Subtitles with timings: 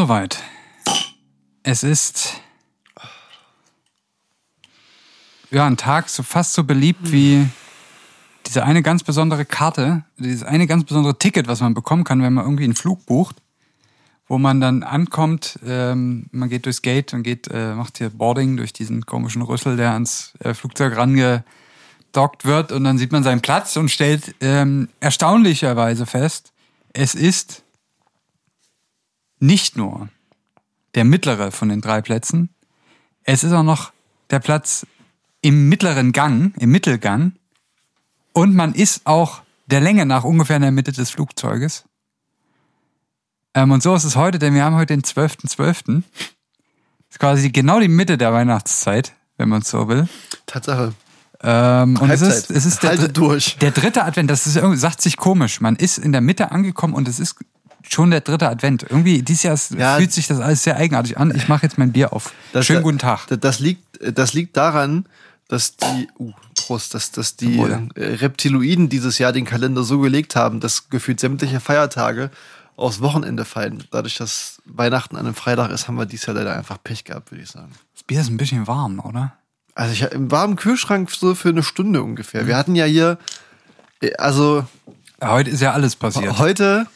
[0.00, 0.42] soweit.
[1.62, 2.40] Es ist
[5.50, 7.46] ja ein Tag so fast so beliebt wie
[8.46, 12.32] diese eine ganz besondere Karte, dieses eine ganz besondere Ticket, was man bekommen kann, wenn
[12.32, 13.42] man irgendwie einen Flug bucht,
[14.26, 18.56] wo man dann ankommt, ähm, man geht durchs Gate und geht, äh, macht hier Boarding
[18.56, 23.42] durch diesen komischen Rüssel, der ans äh, Flugzeug rangedockt wird und dann sieht man seinen
[23.42, 26.54] Platz und stellt ähm, erstaunlicherweise fest,
[26.94, 27.64] es ist
[29.40, 30.08] nicht nur
[30.94, 32.50] der mittlere von den drei Plätzen,
[33.24, 33.92] es ist auch noch
[34.30, 34.86] der Platz
[35.40, 37.32] im mittleren Gang, im Mittelgang
[38.32, 41.84] und man ist auch der Länge nach ungefähr in der Mitte des Flugzeuges.
[43.54, 45.56] Ähm, und so ist es heute, denn wir haben heute den 12.12.
[45.56, 46.02] .12.
[47.08, 50.08] ist quasi genau die Mitte der Weihnachtszeit, wenn man es so will.
[50.46, 50.94] Tatsache.
[51.42, 53.56] Ähm, und es ist, es ist der, Halte durch.
[53.58, 54.30] der dritte Advent.
[54.30, 55.60] Das ist irgendwie, sagt sich komisch.
[55.60, 57.36] Man ist in der Mitte angekommen und es ist
[57.88, 58.84] schon der dritte Advent.
[58.88, 59.96] Irgendwie dieses Jahr Ja.
[59.96, 61.34] fühlt sich das alles sehr eigenartig an.
[61.34, 62.32] Ich mache jetzt mein Bier auf.
[62.52, 63.26] Das- Schönen guten Tag.
[63.28, 63.82] Das, das, liegt,
[64.16, 65.06] das liegt daran,
[65.48, 70.36] dass die, uh, Prost, dass, dass die äh, Reptiloiden dieses Jahr den Kalender so gelegt
[70.36, 72.30] haben, dass gefühlt sämtliche Feiertage
[72.76, 73.82] aufs Wochenende fallen.
[73.90, 77.30] Dadurch, dass Weihnachten an einem Freitag ist, haben wir dieses Jahr leider einfach Pech gehabt,
[77.32, 77.72] würde ich sagen.
[77.94, 79.34] Das Bier ist ein bisschen warm, oder?
[79.74, 82.46] Also ich im Kühlschrank so für eine Stunde ungefähr.
[82.46, 83.18] Wir hatten ja hier,
[84.00, 84.64] äh, also
[85.22, 86.38] Heute ist ja alles passiert.
[86.38, 86.86] heute,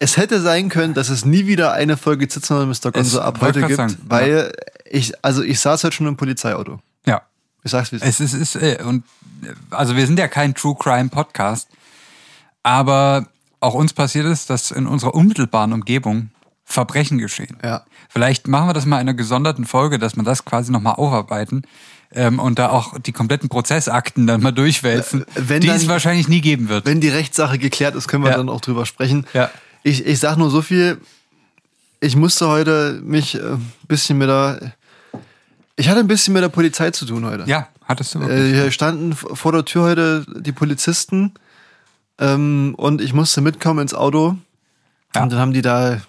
[0.00, 2.90] es hätte sein können, dass es nie wieder eine Folge Zitzen oder Mr.
[2.90, 4.52] Gonzo Es- ab heute gibt, sagen, weil
[4.84, 6.80] ich, also ich saß heute schon im Polizeiauto.
[7.06, 7.22] Ja.
[7.62, 8.20] Ich sag's wie es ist.
[8.20, 9.04] Es ist, äh, und
[9.70, 11.68] also wir sind ja kein True Crime Podcast,
[12.62, 13.26] aber
[13.60, 16.30] auch uns passiert es, dass in unserer unmittelbaren Umgebung
[16.64, 17.58] Verbrechen geschehen.
[17.64, 17.82] Ja.
[18.08, 21.62] Vielleicht machen wir das mal in einer gesonderten Folge, dass man das quasi nochmal aufarbeiten
[22.12, 25.88] ähm, und da auch die kompletten Prozessakten dann mal durchwälzen, Äh, wenn die dann- es
[25.88, 26.86] wahrscheinlich nie geben wird.
[26.86, 28.36] Wenn die Rechtssache geklärt ist, können wir Ja.
[28.36, 29.26] dann auch drüber sprechen.
[29.32, 29.50] Ja.
[29.82, 31.00] Ich, ich sag nur so viel,
[32.00, 34.72] ich musste heute mich äh, ein bisschen mit der,
[35.76, 37.44] ich hatte ein bisschen mit der Polizei zu tun heute.
[37.46, 38.52] ja, hattest du wirklich.
[38.52, 41.32] Äh, hier standen vor der Tür heute die Polizisten
[42.18, 44.36] ähm, und ich musste mitkommen ins Auto.
[45.14, 45.22] Ja.
[45.22, 46.00] Und dann haben die da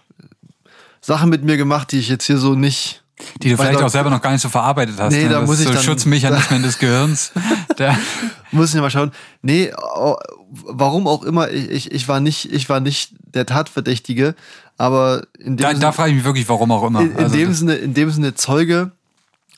[1.00, 3.04] Sachen mit mir gemacht, die ich jetzt hier so nicht.
[3.42, 5.14] die du vielleicht auch selber noch gar nicht so verarbeitet hast.
[5.14, 5.30] Nee, ne?
[5.30, 7.32] da das muss ich so dann- Schutzmechanismen des Gehirns.
[7.80, 7.98] Der,
[8.52, 9.12] Muss ich mal schauen.
[9.42, 9.72] Nee,
[10.52, 14.36] warum auch immer, ich, ich, ich war nicht, ich war nicht der Tatverdächtige,
[14.78, 17.02] aber in dem da, Sinne- da frage ich mich wirklich, warum auch immer.
[17.02, 18.92] in, in Also dem Sinne, in dem Sinne Zeuge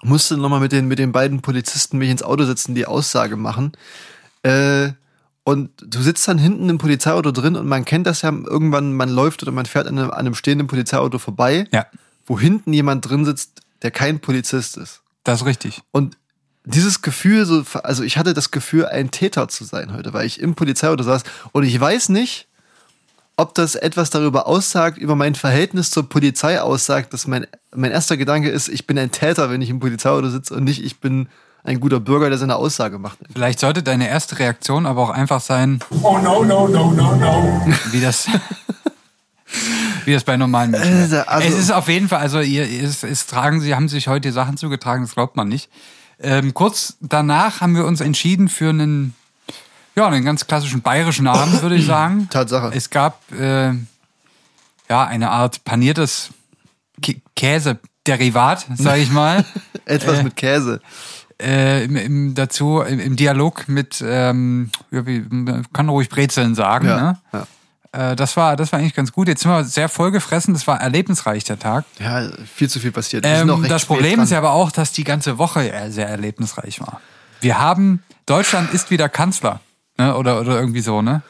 [0.03, 3.71] musste nochmal mit den, mit den beiden Polizisten mich ins Auto setzen, die Aussage machen.
[4.43, 4.89] Äh,
[5.45, 9.09] und du sitzt dann hinten im Polizeiauto drin und man kennt das ja irgendwann, man
[9.09, 11.85] läuft oder man fährt an einem, an einem stehenden Polizeiauto vorbei, Ja,
[12.25, 15.01] wo hinten jemand drin sitzt, der kein Polizist ist.
[15.25, 15.81] das ist richtig.
[15.91, 16.17] Und
[16.65, 20.39] dieses Gefühl, so, also ich hatte das Gefühl, ein Täter zu sein heute, weil ich
[20.39, 22.47] im Polizeiauto saß und ich weiß nicht,
[23.35, 28.15] ob das etwas darüber aussagt, über mein Verhältnis zur Polizei aussagt, dass mein, mein erster
[28.17, 31.27] Gedanke ist, ich bin ein Täter, wenn ich im Polizeiauto sitze und nicht, ich bin
[31.63, 33.17] ein guter Bürger, der seine Aussage macht.
[33.31, 37.65] Vielleicht sollte deine erste Reaktion aber auch einfach sein, Oh no, no, no, no, no.
[37.91, 38.27] wie das,
[40.05, 41.13] wie das bei normalen Menschen ist.
[41.13, 44.07] Äh, also- es ist auf jeden Fall, also ihr, es, es tragen sie, haben sich
[44.07, 45.69] heute Sachen zugetragen, das glaubt man nicht.
[46.19, 49.15] Ähm, kurz danach haben wir uns entschieden für einen,
[49.95, 52.27] ja, einen ganz klassischen bayerischen Abend, würde ich sagen.
[52.29, 52.71] Tatsache.
[52.75, 53.71] Es gab, äh,
[54.89, 56.29] ja, eine Art paniertes
[57.01, 59.45] Kä- Käse-Derivat, sage ich mal.
[59.85, 60.81] Etwas mit Käse.
[61.41, 66.87] äh, im, im, dazu im, im Dialog mit, ähm, wie, man kann ruhig Brezeln sagen.
[66.87, 67.17] Ja, Ne?
[67.33, 68.11] ja.
[68.11, 69.27] Äh, das war, das war eigentlich ganz gut.
[69.27, 70.53] Jetzt sind wir sehr vollgefressen.
[70.53, 71.85] Das war erlebnisreich der Tag.
[71.99, 73.23] Ja, viel zu viel passiert.
[73.27, 74.23] Ähm, das Problem dran.
[74.23, 77.01] ist ja aber auch, dass die ganze Woche äh, sehr erlebnisreich war.
[77.41, 79.59] Wir haben Deutschland ist wieder Kanzler,
[79.97, 80.15] ne?
[80.15, 81.21] Oder oder irgendwie so, ne?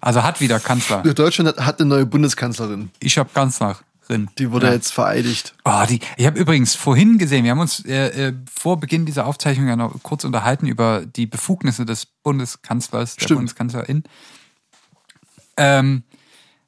[0.00, 1.02] Also hat wieder Kanzler.
[1.02, 2.90] Deutschland hat, hat eine neue Bundeskanzlerin.
[3.00, 4.28] Ich hab Kanzlerin.
[4.38, 4.72] Die wurde Ja.
[4.74, 5.54] jetzt vereidigt.
[5.64, 9.26] Oh, die, ich habe übrigens vorhin gesehen, wir haben uns äh, äh, vor Beginn dieser
[9.26, 13.38] Aufzeichnung ja noch kurz unterhalten über die Befugnisse des Bundeskanzlers, der Stimmt.
[13.38, 14.04] Bundeskanzlerin.
[15.56, 16.02] Ähm,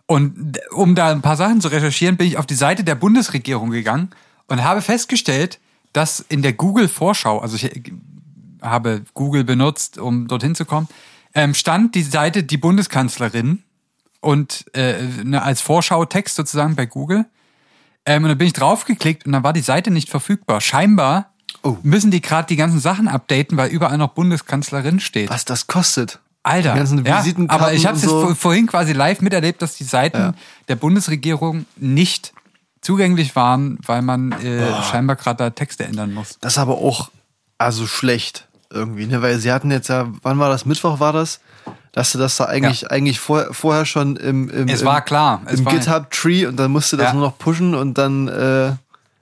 [0.07, 3.71] und um da ein paar Sachen zu recherchieren, bin ich auf die Seite der Bundesregierung
[3.71, 4.11] gegangen
[4.47, 5.61] und habe festgestellt,
[5.93, 7.83] dass in der Google-Vorschau, also ich äh,
[8.63, 10.89] habe Google benutzt, um dorthin zu kommen,
[11.39, 13.63] ähm, stand die Seite die Bundeskanzlerin
[14.21, 17.27] und äh, ne, als Vorschautext sozusagen bei Google.
[18.05, 20.61] Ähm, und dann bin ich draufgeklickt und dann war die Seite nicht verfügbar.
[20.61, 21.33] Scheinbar
[21.63, 21.77] Oh.
[21.83, 25.29] müssen die gerade die ganzen Sachen updaten, weil überall noch Bundeskanzlerin steht.
[25.31, 26.21] Was das kostet.
[26.43, 28.21] Alter, ja, aber ich habe es so.
[28.27, 30.35] vor- vorhin quasi live miterlebt, dass die Seiten Ja.
[30.69, 32.33] der Bundesregierung nicht
[32.81, 36.39] zugänglich waren, weil man äh, scheinbar gerade da Texte ändern muss.
[36.41, 37.11] Das ist aber auch
[37.59, 39.23] also schlecht irgendwie, ne?
[39.23, 40.67] Weil sie hatten jetzt ja, wann war das?
[40.67, 41.41] Mittwoch war das?
[41.93, 45.43] Dass du das da eigentlich, eigentlich vor, vorher schon im, im, Es war klar.
[45.47, 47.13] Es im GitHub-Tree und dann musst du das Ja.
[47.15, 48.73] nur noch pushen und dann äh,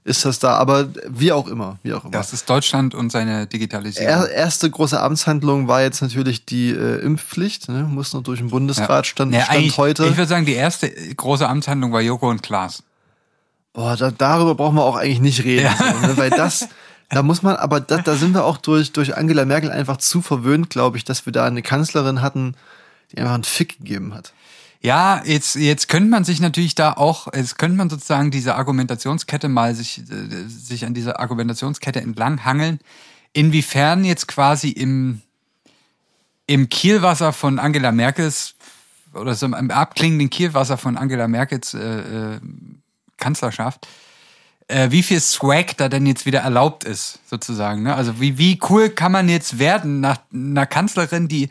[0.04, 0.54] ist das da.
[0.56, 2.10] Aber wie auch immer, wie auch immer.
[2.12, 4.08] Das ist Deutschland und seine Digitalisierung.
[4.08, 7.68] Er, erste große Amtshandlung war jetzt natürlich die äh, Impfpflicht.
[7.68, 7.84] Ne?
[7.84, 10.04] Muss noch durch den Bundesrat, stand, Ja, stand heute.
[10.06, 12.82] Ich würde sagen, die erste große Amtshandlung war Joko und Klaas.
[13.72, 15.64] Boah, da, darüber brauchen wir auch eigentlich nicht reden.
[15.66, 15.76] Ja.
[15.76, 16.16] So, ne?
[16.16, 16.68] Weil das,
[17.08, 20.22] da muss man, aber da, da sind wir auch durch, durch Angela Merkel einfach zu
[20.22, 22.54] verwöhnt, glaube ich, dass wir da eine Kanzlerin hatten,
[23.12, 24.32] die einfach einen Fick gegeben hat.
[24.80, 29.48] Ja, jetzt, jetzt könnte man sich natürlich da auch, jetzt könnte man sozusagen diese Argumentationskette
[29.48, 32.80] mal sich, äh, sich an dieser Argumentationskette entlang hangeln.
[33.32, 35.22] Inwiefern jetzt quasi im,
[36.46, 38.54] im Kielwasser von Angela Merkels
[39.14, 42.40] oder so im abklingenden Kielwasser von Angela Merkels äh, äh,
[43.16, 43.88] Kanzlerschaft,
[44.68, 47.82] äh, wie viel Swag da denn jetzt wieder erlaubt ist, sozusagen.
[47.84, 47.94] Ne?
[47.94, 51.50] Also wie, wie cool kann man jetzt werden nach einer Kanzlerin, die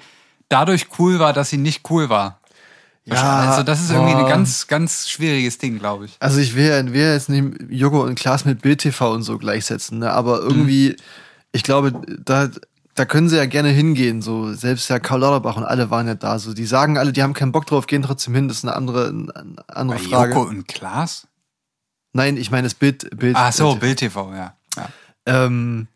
[0.50, 2.40] dadurch cool war, dass sie nicht cool war?
[3.08, 4.30] also das ist irgendwie ein boah.
[4.30, 6.16] ganz, ganz schwieriges Ding, glaube ich.
[6.20, 9.22] Also ich will, ja- will ja jetzt nicht Joko und Klaas mit Bild TV und
[9.22, 10.12] so gleichsetzen, ne?
[10.12, 10.96] aber irgendwie,
[11.52, 12.50] ich glaube, da,
[12.96, 14.24] da können sie ja gerne hingehen.
[14.24, 16.40] So selbst ja Karl Lauterbach und alle waren ja da.
[16.40, 18.48] So die sagen alle, die haben keinen Bock drauf, gehen trotzdem hin.
[18.48, 20.34] Das ist eine andere, eine andere Bei Frage.
[20.34, 21.28] Joko und Klaas?
[22.16, 23.10] Nein, ich meine das Bild.
[23.18, 24.54] Bild Ach so, Bild Bild TV, ja.
[24.78, 24.90] ja.
[25.26, 25.88] Ähm,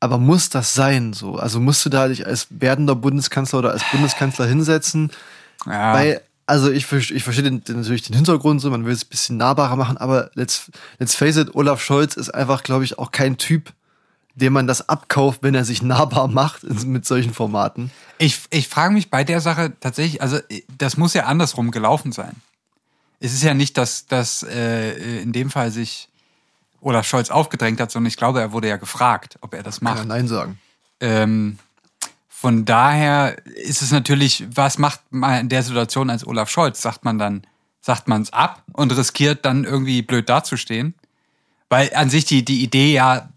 [0.00, 1.36] aber muss das sein so?
[1.36, 5.12] Also musst du da dich als werdender Bundeskanzler oder als Bundeskanzler hinsetzen?
[5.66, 5.92] ja.
[5.92, 9.10] Weil, also ich, ich verstehe den, den, natürlich den Hintergrund so, man will es ein
[9.10, 13.12] bisschen nahbarer machen, aber let's, let's face it, Olaf Scholz ist einfach, glaube ich, auch
[13.12, 13.74] kein Typ,
[14.34, 17.90] dem man das abkauft, wenn er sich nahbar macht mit solchen Formaten.
[18.16, 20.38] Ich, ich frage mich bei der Sache tatsächlich, also
[20.78, 22.36] das muss ja andersrum gelaufen sein.
[23.24, 26.08] Es ist ja nicht, dass, dass äh, in dem Fall sich
[26.80, 29.88] Olaf Scholz aufgedrängt hat, sondern ich glaube, er wurde ja gefragt, ob er das Kann
[29.88, 30.08] er macht.
[30.08, 30.58] Nein sagen.
[31.00, 31.58] Ähm,
[32.28, 36.82] von daher ist es natürlich, was macht man in der Situation als Olaf Scholz?
[36.82, 37.42] Sagt man dann,
[37.80, 40.94] sagt man es ab und riskiert dann irgendwie blöd dazustehen?
[41.68, 43.28] Weil an sich die, die Idee ja,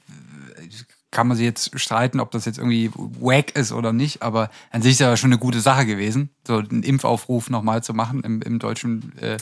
[1.16, 4.82] kann man sich jetzt streiten, ob das jetzt irgendwie wack ist oder nicht, aber an
[4.82, 8.42] sich ist ja schon eine gute Sache gewesen, so einen Impfaufruf nochmal zu machen im,
[8.42, 9.38] im deutschen äh,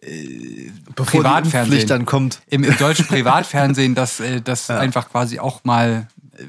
[0.00, 1.60] Bevor die Privatfernsehen.
[1.62, 2.40] Impfpflicht dann kommt.
[2.48, 6.08] im, im deutschen Privatfernsehen das, äh, das einfach quasi auch mal
[6.38, 6.44] äh,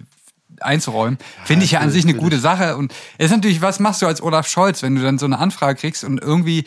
[0.62, 1.18] einzuräumen.
[1.44, 2.78] Finde ich ja an sich eine gute Sache.
[2.78, 5.40] Und es ist natürlich, was machst du als Olaf Scholz, wenn du dann so eine
[5.40, 6.66] Anfrage kriegst und irgendwie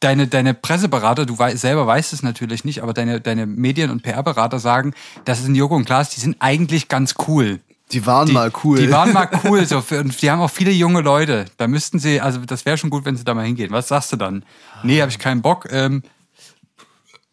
[0.00, 4.02] deine, deine Presseberater, du wei selber weißt es natürlich nicht, aber deine, deine Medien- und
[4.02, 7.60] PR-Berater sagen, das sind Joko und Klaas, die sind eigentlich ganz cool.
[7.92, 8.78] Die waren Die, mal cool.
[8.78, 9.64] Die waren mal cool.
[9.66, 11.44] So, und die haben auch viele junge Leute.
[11.56, 13.70] Da müssten sie, also das wäre schon gut, wenn sie da mal hingehen.
[13.70, 14.44] Was sagst du dann?
[14.82, 15.68] Nee, habe ich keinen Bock.
[15.70, 16.02] Ähm,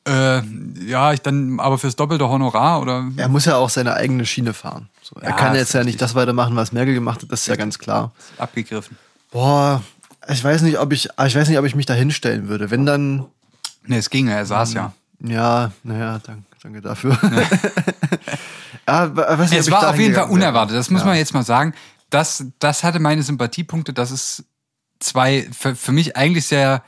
[0.07, 0.41] äh,
[0.85, 4.53] ja, ich dann aber fürs doppelte Honorar oder er muss ja auch seine eigene Schiene
[4.53, 4.89] fahren.
[5.01, 7.47] So, er Ja, kann jetzt ja nicht das weitermachen, was Merkel gemacht hat, das ist
[7.47, 8.11] ja ganz klar.
[8.37, 8.97] abgegriffen.
[9.31, 9.81] Boah,
[10.27, 12.69] ich weiß nicht, ob ich, ich weiß nicht, ob ich mich da hinstellen würde.
[12.69, 13.25] Wenn dann,
[13.85, 14.93] Nee, es ging er saß ja.
[15.21, 17.17] ja, naja, danke, danke dafür.
[17.23, 17.29] ja,
[18.85, 21.07] weiß nicht, Es war auf jeden Fall unerwartet, das muss ja.
[21.07, 21.73] man jetzt mal sagen.
[22.09, 24.45] Das, das hatte meine Sympathiepunkte, dass es
[24.99, 26.83] zwei für, für mich eigentlich sehr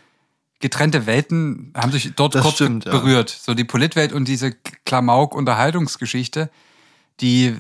[0.60, 2.92] getrennte Welten haben sich dort Das kurz stimmt, ja.
[2.92, 3.30] berührt.
[3.30, 4.52] So die Politwelt und diese
[4.86, 6.50] Klamauk-Unterhaltungsgeschichte,
[7.20, 7.56] die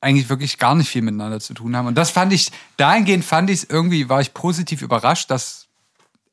[0.00, 1.86] eigentlich wirklich gar nicht viel miteinander zu tun haben.
[1.86, 5.66] Und das fand ich, dahingehend fand ich es irgendwie, war ich positiv überrascht, dass,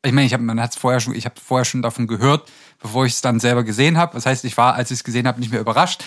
[0.03, 2.50] ich meine, ich habe, man hat es vorher schon, ich habe vorher schon davon gehört,
[2.82, 4.13] bevor ich es dann selber gesehen habe.
[4.13, 6.03] Das heißt, ich war, als ich es gesehen habe, nicht mehr überrascht.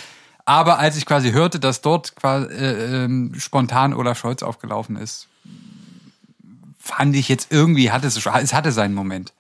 [0.47, 5.27] Aber als ich quasi hörte, dass dort quasi, äh, ähm, spontan Olaf Scholz aufgelaufen ist,
[6.79, 9.33] fand ich jetzt irgendwie, hatte es, es hatte seinen Moment.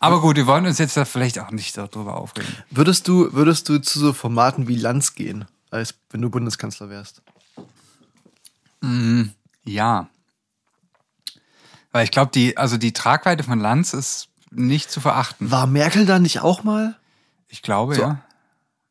[0.00, 2.52] Aber gut, wir wollen uns jetzt da vielleicht auch nicht darüber aufregen.
[2.70, 7.22] Würdest du, würdest du zu so Formaten wie Lanz gehen, als wenn du Bundeskanzler wärst?
[9.64, 10.08] Ja.
[11.92, 15.50] Weil ich glaube, die, also die Tragweite von Lanz ist nicht zu verachten.
[15.50, 16.96] War Merkel da nicht auch mal?
[17.48, 18.02] Ich glaube, So.
[18.02, 18.20] ja.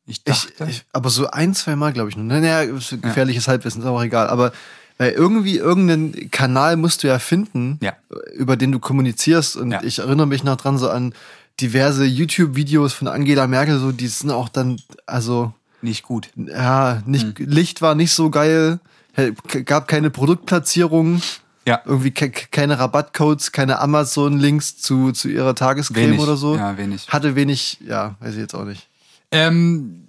[0.07, 0.67] Ich Ich, dachte.
[0.69, 2.25] ich, aber so ein, zwei Mal, glaube ich nur.
[2.25, 2.63] Naja,
[3.01, 4.27] gefährliches Halbwissen, ist auch egal.
[4.27, 4.51] Aber
[4.97, 7.93] weil irgendwie irgendeinen Kanal musst du ja finden, Ja.
[8.33, 9.55] über den du kommunizierst.
[9.57, 9.83] Und Ja.
[9.83, 11.13] ich erinnere mich noch dran so an
[11.61, 16.29] diverse YouTube-Videos von Angela Merkel, so die sind auch dann, also nicht gut.
[16.35, 17.45] ja, nicht Hm.
[17.49, 18.79] Licht war nicht so geil,
[19.65, 21.21] gab keine Produktplatzierung,
[21.65, 21.81] Ja.
[21.85, 26.19] irgendwie ke keine Rabattcodes, keine Amazon-Links zu, zu ihrer Tagescreme Wenig.
[26.21, 26.55] oder so.
[26.55, 27.07] Ja, wenig.
[27.09, 28.87] Hatte wenig, ja, weiß ich jetzt auch nicht.
[29.31, 30.07] Ähm,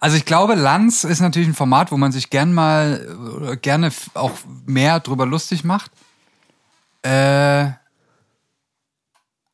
[0.00, 3.92] also ich glaube, Lanz ist natürlich ein Format, wo man sich gern mal oder gerne
[4.14, 4.32] auch
[4.66, 5.92] mehr drüber lustig macht.
[7.02, 7.70] Äh,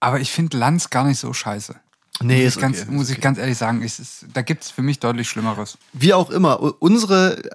[0.01, 1.75] aber ich finde Lanz gar nicht so scheiße.
[2.21, 3.23] Nee, muss ist ich ganz, okay, muss ist ich okay.
[3.23, 5.79] ganz ehrlich sagen, ist, da gibt es für mich deutlich Schlimmeres.
[5.93, 7.51] Wie auch immer, unsere, äh,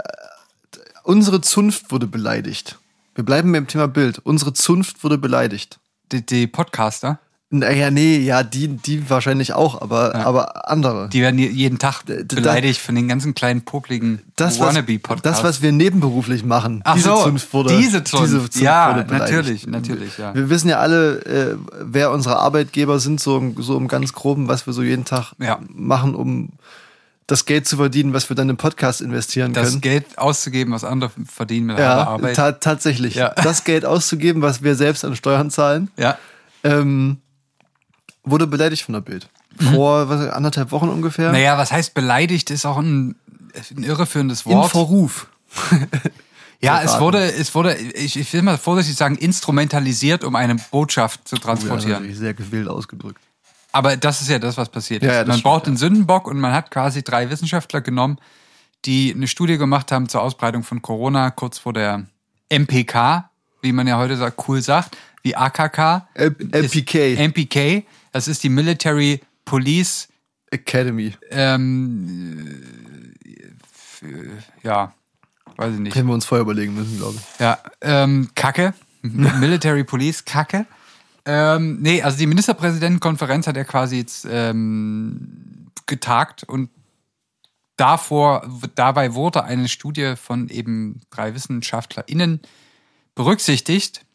[1.03, 2.79] unsere Zunft wurde beleidigt.
[3.15, 4.20] Wir bleiben beim Thema Bild.
[4.20, 5.79] Unsere Zunft wurde beleidigt.
[6.12, 7.20] Die, die Podcaster,
[7.55, 11.07] Naja, nee, ja, die, die wahrscheinlich auch, aber, aber andere.
[11.10, 15.22] die werden je- jeden Tag da- beleidigt von den ganzen kleinen popligen das, was, Wannabe-Podcasts.
[15.22, 18.55] das, was wir nebenberuflich machen, Ach diese so, Zunft wurde, diese Zunft.
[18.55, 19.31] Ja, wurde beleidigt.
[19.31, 20.33] natürlich, natürlich, ja.
[20.33, 24.48] Wir wissen ja alle, äh, wer unsere Arbeitgeber sind, so, im- so im ganz Groben,
[24.48, 25.60] was wir so jeden Tag Ja.
[25.69, 26.50] machen, um
[27.27, 29.81] das Geld zu verdienen, was wir dann im Podcast investieren das können.
[29.81, 32.36] Geld auszugeben, was andere verdienen mit ja, Arbeit.
[32.36, 33.13] ta tatsächlich.
[33.15, 33.29] Ja.
[33.29, 36.17] Das Geld auszugeben, was wir selbst an Steuern zahlen, ja.
[36.63, 37.17] ähm,
[38.24, 39.30] wurde beleidigt von der Bild.
[39.60, 41.27] Vor was, anderthalb Wochen ungefähr.
[41.27, 41.34] Mhm.
[41.34, 43.15] Naja, was heißt beleidigt, ist auch ein,
[43.75, 44.72] ein irreführendes In Wort.
[44.72, 45.27] Verruf.
[46.62, 51.27] ja, es wurde, es wurde, ich, ich will mal vorsichtig sagen, instrumentalisiert, um eine Botschaft
[51.27, 51.94] zu Ja, transportieren.
[51.94, 53.22] natürlich sehr gewählt ausgedrückt.
[53.72, 55.08] Aber das ist ja das, was passiert ist.
[55.08, 55.68] Ja, ja, man stimmt, braucht ja.
[55.68, 58.18] einen Sündenbock und man hat quasi drei Wissenschaftler genommen,
[58.86, 62.06] die eine Studie gemacht haben zur Ausbreitung von Corona kurz vor der
[62.50, 63.30] MPK,
[63.62, 66.08] wie man ja heute sagt, cool sagt, wie AKK.
[66.13, 67.15] LPK.
[67.18, 70.08] MPK, das ist die Military Police,
[70.51, 71.13] Academy.
[71.32, 73.13] ähm,
[74.01, 74.05] äh,
[74.63, 74.93] ja,
[75.58, 75.96] weiß ich nicht.
[75.96, 77.39] Hätten wir uns vorher überlegen müssen, glaube ich.
[77.39, 78.74] Ja, ähm, Kacke.
[79.01, 80.65] Military Police, Kacke.
[81.25, 86.70] Ähm, nee, also die Ministerpräsidentenkonferenz hat ja quasi jetzt ähm, getagt und
[87.77, 92.41] davor, dabei wurde eine Studie von eben drei WissenschaftlerInnen
[93.15, 94.05] berücksichtigt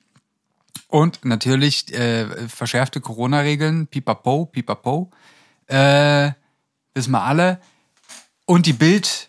[0.89, 5.11] und natürlich äh, verschärfte Corona-Regeln, pipapo, pipapo,
[5.67, 6.33] äh,
[6.95, 7.61] wissen wir alle.
[8.47, 9.29] Und die Bild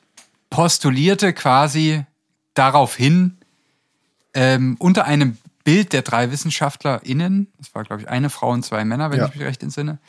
[0.50, 2.04] postulierte quasi
[2.54, 3.38] darauf hin,
[4.34, 8.84] ähm, unter einem Bild der drei WissenschaftlerInnen, das war, glaube ich, eine Frau und zwei
[8.86, 9.28] Männer, wenn Ja.
[9.28, 10.00] ich mich recht entsinne,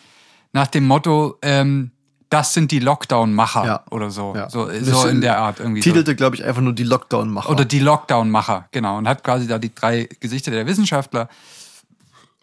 [0.52, 1.90] nach dem Motto, ähm,
[2.30, 3.84] das sind die Lockdown-Macher Ja.
[3.90, 4.34] oder so.
[4.34, 4.48] Ja.
[4.48, 5.82] So, so in der Art irgendwie.
[5.82, 5.90] So.
[5.90, 7.50] Titelte, glaube ich, einfach nur die Lockdown-Macher.
[7.50, 8.96] Oder die Lockdown-Macher, genau.
[8.96, 11.28] Und hat quasi da die drei Gesichter der Wissenschaftler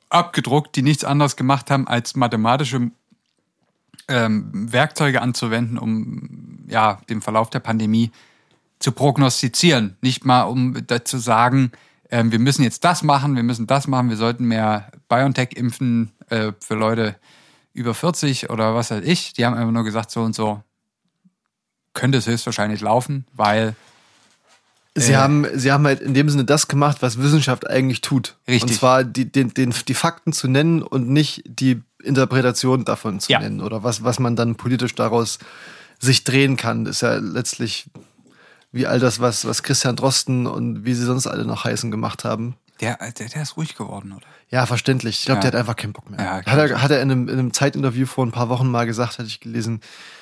[0.10, 2.92] abgedruckt, die nichts anderes gemacht haben, als mathematische
[4.10, 8.12] ähm, Werkzeuge anzuwenden, um ja, den Verlauf der Pandemie
[8.80, 9.96] zu prognostizieren.
[10.02, 10.76] Nicht mal, um
[11.06, 11.72] zu sagen,
[12.12, 16.12] ähm, wir müssen jetzt das machen, wir müssen das machen, wir sollten mehr BioNTech impfen
[16.30, 17.16] äh, für Leute
[17.78, 19.34] über 40 oder was weiß ich.
[19.34, 20.62] Die haben einfach nur gesagt, so und so
[21.94, 23.76] könnte es höchstwahrscheinlich laufen, weil
[25.00, 25.18] Sie, Äh.
[25.18, 28.36] haben, sie haben halt in dem Sinne das gemacht, was Wissenschaft eigentlich tut.
[28.48, 28.64] Richtig.
[28.72, 33.32] Und zwar die, den, den, die Fakten zu nennen und nicht die Interpretation davon zu
[33.32, 33.40] Ja.
[33.40, 33.62] nennen.
[33.62, 35.38] Oder was, was man dann politisch daraus
[36.00, 36.84] sich drehen kann.
[36.86, 37.92] Das ist ja letztlich
[38.72, 42.24] wie all das, was, was Christian Drosten und wie sie sonst alle noch heißen gemacht
[42.24, 42.56] haben.
[42.82, 44.26] Der, der, der ist ruhig geworden, oder?
[44.50, 45.20] Ja, verständlich.
[45.20, 45.50] Ich glaube, Ja.
[45.50, 46.20] der hat einfach keinen Bock mehr.
[46.20, 48.86] Ja, hat, er, hat er in einem, in einem Zeitinterview vor ein paar Wochen mal
[48.86, 49.82] gesagt, hatte ich gelesen,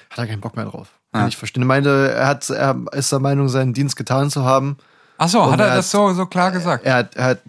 [0.10, 0.88] hat er keinen Bock mehr drauf.
[1.12, 1.28] Kann Ja.
[1.28, 1.64] ich verstehen.
[1.64, 4.78] Er meinte, er, hat, er ist der Meinung, seinen Dienst getan zu haben.
[5.18, 6.86] Ach so, Und hat er er das hat- so, so klar gesagt?
[6.86, 7.40] Er hat, er hat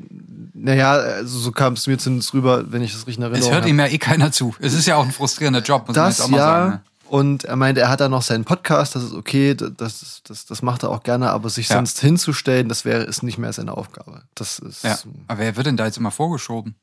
[0.59, 3.67] naja, also so kam es mir zumindest rüber, wenn ich das richtig in es hört
[3.67, 4.55] ihm ja eh keiner zu.
[4.59, 6.45] Es ist ja auch ein frustrierender Job, muss man jetzt Das auch mal ja.
[6.47, 6.71] sagen.
[6.71, 6.83] Ne?
[7.09, 10.63] Und er meinte, er hat da noch seinen Podcast, das ist okay, das, das, das
[10.63, 11.77] macht er auch gerne, aber sich Ja.
[11.77, 14.23] sonst hinzustellen, das wäre ist nicht mehr seine Aufgabe.
[14.35, 14.99] Das ist, Ja.
[15.29, 16.75] Aber wer wird denn da jetzt immer vorgeschoben?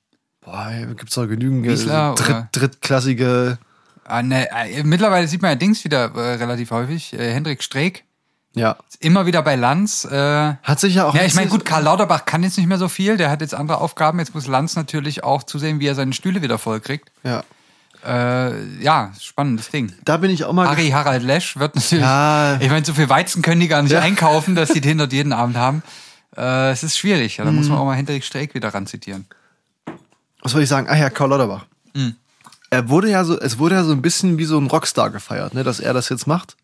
[0.46, 3.58] boah, gibt es doch genügend Wiesler äh, dritt, oder- drittklassige,
[4.06, 7.14] Ah, ne, äh, mittlerweile sieht man ja Dings wieder äh, relativ häufig.
[7.14, 8.04] Äh, Hendrik Streeck,
[8.54, 8.76] ja.
[8.90, 10.04] ist immer wieder bei Lanz.
[10.04, 11.16] Äh, Hat sich ja auch.
[11.16, 13.16] ja, ich meine, gut, Karl Lauterbach kann jetzt nicht mehr so viel.
[13.16, 14.20] Der hat jetzt andere Aufgaben.
[14.20, 17.12] Jetzt muss Lanz natürlich auch zusehen, wie er seine Stühle wieder voll kriegt.
[17.24, 17.46] Ja.
[18.06, 19.94] Äh, ja, spannendes Ding.
[20.04, 20.68] Da bin ich auch mal.
[20.68, 22.04] Harry Harald Lesch wird natürlich.
[22.04, 22.58] Ja.
[22.60, 24.02] Ich meine, so viel Weizen können die gar nicht Ja.
[24.02, 25.84] einkaufen, dass die den dort jeden Abend haben.
[26.36, 27.38] Äh, es ist schwierig.
[27.38, 27.58] Ja, da Mhm.
[27.58, 29.26] muss man auch mal Hendrik Streeck wieder ranzitieren.
[30.42, 30.88] was soll ich sagen?
[30.90, 31.66] Ah ja, Karl Lauterbach.
[31.96, 32.16] Hm.
[32.70, 35.54] Er wurde ja so, es wurde ja so ein bisschen wie so ein Rockstar gefeiert,
[35.54, 36.58] ne, dass er das jetzt macht.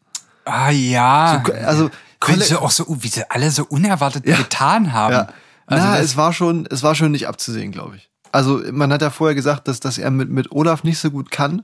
[0.44, 1.42] Ah ja.
[1.46, 5.14] So, also, Kolle- sie auch so, wie sie alle so unerwartet getan haben.
[5.14, 5.28] Ja.
[5.68, 8.09] Also Na, es war schon, es war schon nicht abzusehen, glaube ich.
[8.32, 11.32] Also man hat ja vorher gesagt, dass, dass er mit, mit Olaf nicht so gut
[11.32, 11.64] kann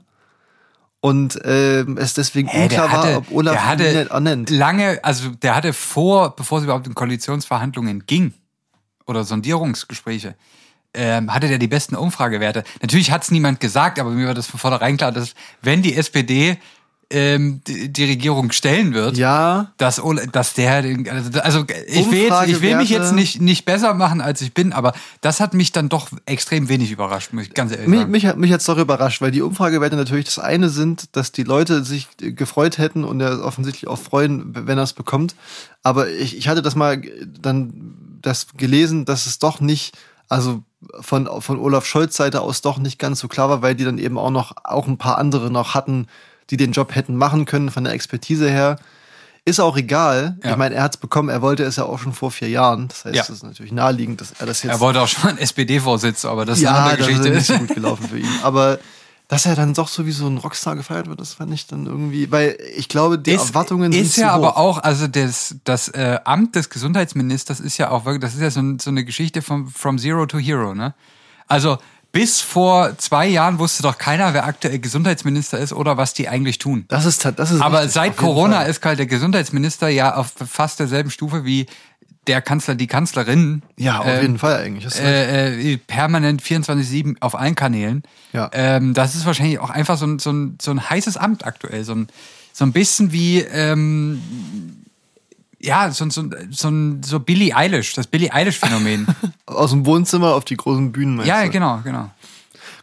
[1.00, 4.50] und ähm, es deswegen Hä, unklar war, ob Olaf ihn hatte nicht ernennt.
[4.50, 8.34] lange, also der hatte vor, bevor es überhaupt in Koalitionsverhandlungen ging
[9.06, 10.34] oder Sondierungsgespräche,
[10.94, 12.64] ähm, hatte der die besten Umfragewerte.
[12.80, 15.94] Natürlich hat es niemand gesagt, aber mir war das von vornherein klar, dass wenn die
[15.94, 16.58] SPD
[17.10, 20.72] ähm, die, die Regierung stellen wird, Ja, dass, dass der,
[21.42, 24.72] also, ich will, jetzt, ich will mich jetzt nicht, nicht besser machen, als ich bin,
[24.72, 28.10] aber das hat mich dann doch extrem wenig überrascht, muss ich ganz ehrlich mich, sagen.
[28.10, 31.44] mich, hat- mich hat's doch überrascht, weil die Umfragewerte natürlich das eine sind, dass die
[31.44, 35.36] Leute sich gefreut hätten und er offensichtlich auch freuen, wenn er es bekommt.
[35.84, 37.00] Aber ich, ich hatte das mal
[37.40, 39.96] dann das gelesen, dass es doch nicht,
[40.28, 40.64] also
[41.00, 43.98] von, von Olaf Scholz Seite aus doch nicht ganz so klar war, weil die dann
[43.98, 46.08] eben auch noch auch ein paar andere noch hatten,
[46.50, 48.78] die den Job hätten machen können von der Expertise her.
[49.44, 50.36] Ist auch egal.
[50.42, 50.50] Ja.
[50.52, 52.88] Ich meine, er hat es bekommen, er wollte es ja auch schon vor vier Jahren.
[52.88, 53.22] Das heißt, Ja.
[53.22, 54.72] es ist natürlich naheliegend, dass er das jetzt.
[54.72, 57.36] Er wollte auch schon SPD-Vorsitz, aber das ist ja, eine das andere ist Geschichte.
[57.36, 58.28] nicht so gut gelaufen für ihn.
[58.42, 58.78] Aber
[59.28, 61.86] dass er dann doch so wie so ein Rockstar gefeiert wird, das fand ich dann
[61.86, 64.56] irgendwie, weil ich glaube, die Erwartungen sind ist ja aber hoch.
[64.56, 68.50] auch, also das, das äh, Amt des Gesundheitsministers ist ja auch wirklich, das ist ja
[68.50, 70.94] so, so eine Geschichte von From Zero to Hero, ne?
[71.48, 71.78] Also
[72.16, 76.56] bis vor zwei Jahren wusste doch keiner, wer aktuell Gesundheitsminister ist oder was die eigentlich
[76.56, 76.86] tun.
[76.88, 78.70] Das ist, das ist Aber richtig, seit Corona Fall.
[78.70, 81.66] ist halt der Gesundheitsminister ja auf fast derselben Stufe wie
[82.26, 83.62] der Kanzler, die Kanzlerin.
[83.76, 84.98] Ja, auf Ähm, jeden Fall eigentlich.
[84.98, 88.02] Äh, äh, permanent 24-7 auf allen Kanälen.
[88.32, 88.48] Ja.
[88.52, 91.84] Ähm, das ist wahrscheinlich auch einfach so ein, so ein, so ein heißes Amt aktuell.
[91.84, 92.08] So ein,
[92.52, 94.22] so ein bisschen wie, ähm,
[95.58, 96.72] ja, so, so, so,
[97.02, 99.06] so Billie Eilish, das Billie Eilish-Phänomen.
[99.46, 101.16] aus dem Wohnzimmer auf die großen Bühnen.
[101.16, 101.50] meinst ja, du?
[101.50, 102.10] genau, genau.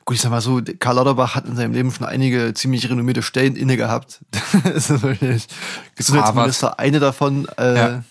[0.06, 3.22] Gut, ich sag mal so, Karl Lauterbach hat in seinem Leben schon einige ziemlich renommierte
[3.22, 4.22] Stellen inne gehabt.
[4.64, 5.48] Das ist natürlich
[5.96, 7.48] Gesundheitsminister, eine davon.
[7.58, 8.04] Äh, Ja.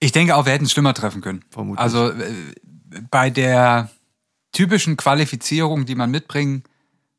[0.00, 1.44] Ich denke auch, wir hätten es schlimmer treffen können.
[1.50, 1.80] Vermutlich.
[1.80, 2.34] Also äh,
[3.10, 3.90] bei der
[4.52, 6.62] typischen Qualifizierung, die man mitbringen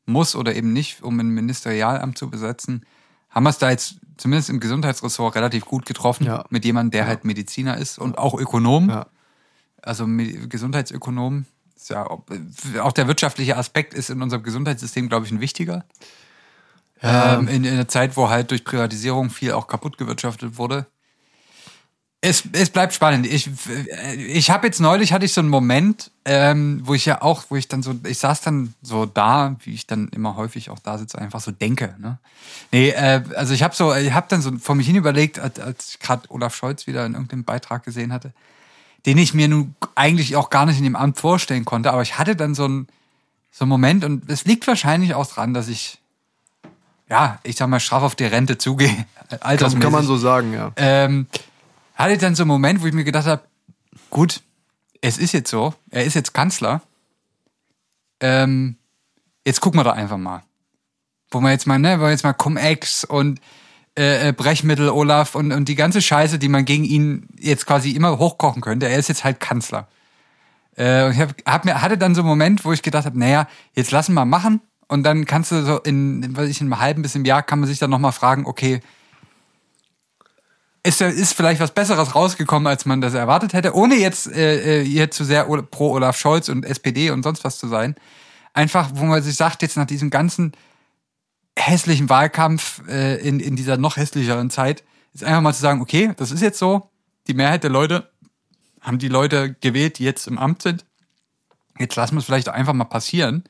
[0.04, 2.86] muss oder eben nicht, um ein Ministerialamt zu besetzen,
[3.28, 6.44] haben wir es da jetzt zumindest im Gesundheitsressort relativ gut getroffen Ja.
[6.50, 9.06] mit jemandem, der halt Mediziner ist und auch Ökonom, Ja.
[9.82, 11.44] also Gesundheitsökonom.
[11.76, 12.22] Ist ja auch,
[12.80, 15.84] auch der wirtschaftliche Aspekt ist in unserem Gesundheitssystem, glaube ich, ein wichtiger.
[17.02, 20.86] Ähm, in, in einer Zeit, wo halt durch Privatisierung viel auch kaputt gewirtschaftet wurde.
[22.22, 23.26] Es, es bleibt spannend.
[23.26, 23.50] Ich,
[24.16, 27.56] ich habe jetzt neulich hatte ich so einen Moment, ähm, wo ich ja auch, wo
[27.56, 30.98] ich dann so, ich saß dann so da, wie ich dann immer häufig auch da
[30.98, 31.94] sitze, einfach so denke.
[31.98, 32.18] Ne?
[32.72, 35.60] Nee, äh, also ich habe so, ich habe dann so vor mich hin überlegt, als,
[35.60, 38.32] als ich gerade Olaf Scholz wieder in irgendeinem Beitrag gesehen hatte,
[39.04, 42.18] den ich mir nun eigentlich auch gar nicht in dem Amt vorstellen konnte, aber ich
[42.18, 42.88] hatte dann so einen,
[43.52, 45.98] so einen Moment und es liegt wahrscheinlich auch dran, dass ich,
[47.08, 48.88] ja, ich sag mal, straff auf die Rente zugehe.
[49.28, 50.72] kann, Altersmäßig kann man so sagen, ja.
[50.76, 51.26] ähm,
[51.96, 53.42] hatte dann so einen Moment, wo ich mir gedacht habe,
[54.10, 54.42] gut,
[55.00, 56.82] es ist jetzt so, er ist jetzt Kanzler.
[58.20, 58.76] Ähm,
[59.44, 60.42] jetzt gucken wir doch einfach mal.
[61.30, 63.40] Wo wir jetzt mal, ne, wo wir jetzt mal Cum-Ex und
[63.98, 67.90] äh, äh, Brechmittel Olaf und, und die ganze Scheiße, die man gegen ihn jetzt quasi
[67.90, 68.88] immer hochkochen könnte.
[68.88, 69.88] Er ist jetzt halt Kanzler.
[70.76, 73.18] Äh, und ich hab, hab mir, hatte dann so einen Moment, wo ich gedacht habe,
[73.18, 76.66] naja, jetzt lassen wir machen und dann kannst du so in, in, weiß ich, in
[76.66, 78.80] einem halben bis im Jahr kann man sich dann nochmal fragen, okay,
[80.86, 84.84] ist, ist vielleicht was Besseres rausgekommen, als man das erwartet hätte, ohne jetzt äh, äh,
[84.84, 87.96] hier zu sehr pro Olaf Scholz und SPD und sonst was zu sein.
[88.54, 90.52] Einfach, wo man sich sagt, jetzt nach diesem ganzen
[91.58, 96.12] hässlichen Wahlkampf äh, in, in dieser noch hässlicheren Zeit, ist einfach mal zu sagen, okay,
[96.16, 96.90] das ist jetzt so,
[97.26, 98.08] die Mehrheit der Leute
[98.80, 100.84] haben die Leute gewählt, die jetzt im Amt sind.
[101.78, 103.44] Jetzt lassen wir es vielleicht einfach mal passieren.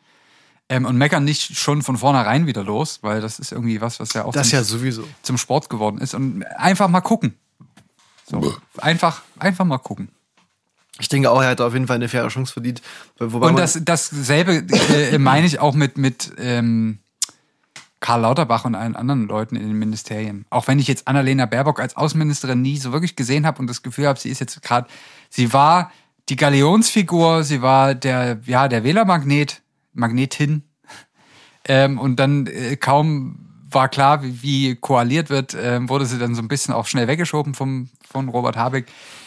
[0.69, 4.15] Ähm, und meckern nicht schon von vornherein wieder los, weil das ist irgendwie was, was
[4.15, 5.05] ja auch Das zum, ja sowieso.
[5.23, 6.15] zum Sport geworden ist.
[6.15, 7.37] Und einfach mal gucken.
[8.29, 10.09] So, einfach, einfach mal gucken.
[10.99, 12.83] Ich denke auch, er hat auf jeden Fall eine faire Chance verdient.
[13.19, 16.99] Wobei Und das, dasselbe äh, meine ich auch mit, mit ähm,
[18.01, 20.47] Karl Lauterbach und allen anderen Leuten in den Ministerien.
[20.51, 23.83] Auch wenn ich jetzt Annalena Baerbock als Außenministerin nie so wirklich gesehen habe und das
[23.83, 24.89] Gefühl habe, sie ist jetzt gerade,
[25.31, 25.93] sie war
[26.29, 29.63] die Galionsfigur, sie war der, ja, der Wählermagnet,
[29.97, 30.63] Magnetin.
[31.69, 36.35] Ähm, und dann äh, kaum war klar, wie, wie koaliert wird, ähm, wurde sie dann
[36.37, 38.87] so ein bisschen auch schnell weggeschoben vom, von Robert Habeck.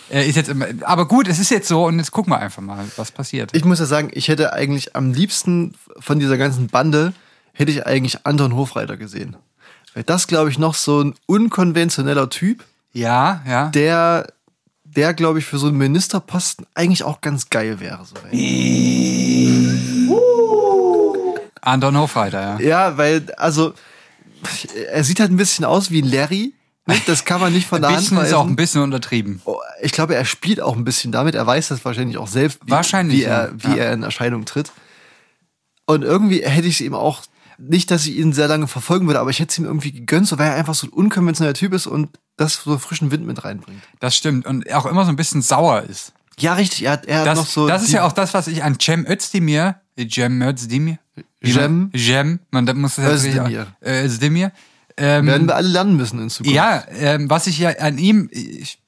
[0.10, 2.62] Äh, ist jetzt, immer- aber gut, es ist jetzt so und jetzt gucken wir einfach
[2.64, 3.54] mal, was passiert.
[3.54, 7.14] ich muss ja sagen, ich hätte eigentlich am liebsten von dieser ganzen Bande,
[7.54, 9.36] hätte ich eigentlich Anton Hofreiter gesehen.
[9.94, 13.68] Weil das, glaube ich, noch so ein unkonventioneller Typ, Ja, ja.
[13.70, 14.28] der,
[14.86, 18.06] der glaube ich, für so einen Ministerposten eigentlich auch ganz geil wäre.
[18.06, 18.16] So.
[21.62, 22.60] Anton Hofreiter, ja.
[22.60, 23.74] Ja, weil, also,
[24.92, 26.54] er sieht halt ein bisschen aus wie Larry.
[26.86, 26.96] Ne?
[27.06, 28.56] Das kann man nicht von der Hand bisschen ist auch ein weisen.
[28.56, 29.42] bisschen untertrieben.
[29.46, 31.36] Oh, Ich glaube, er spielt auch ein bisschen damit.
[31.36, 33.86] Er weiß das wahrscheinlich auch selbst, wie, Wahrscheinlich, wie, er, wie Ja.
[33.86, 34.72] er in Erscheinung tritt.
[35.86, 37.22] Und irgendwie hätte ich es ihm auch,
[37.58, 40.28] nicht, dass ich ihn sehr lange verfolgen würde, aber ich hätte es ihm irgendwie gegönnt,
[40.28, 43.44] so weil er einfach so ein unkonventioneller Typ ist und das so frischen Wind mit
[43.44, 43.82] reinbringt.
[44.00, 44.46] Das stimmt.
[44.46, 46.14] Und auch immer so ein bisschen sauer ist.
[46.42, 46.84] Ja, richtig.
[46.84, 47.68] Er hat, er hat Das, noch so.
[47.68, 49.76] das ist ja auch das, was ich an Cem Özdemir,
[50.12, 50.98] Cem Özdemir,
[51.46, 51.92] Cem?
[51.96, 53.68] Cem, man muss das ja Özdemir.
[53.82, 54.52] äh, Özdemir.
[54.98, 56.54] Ähm, werden wir alle lernen müssen in Zukunft.
[56.56, 58.80] ja, ähm, was ich ja an ihm, ich,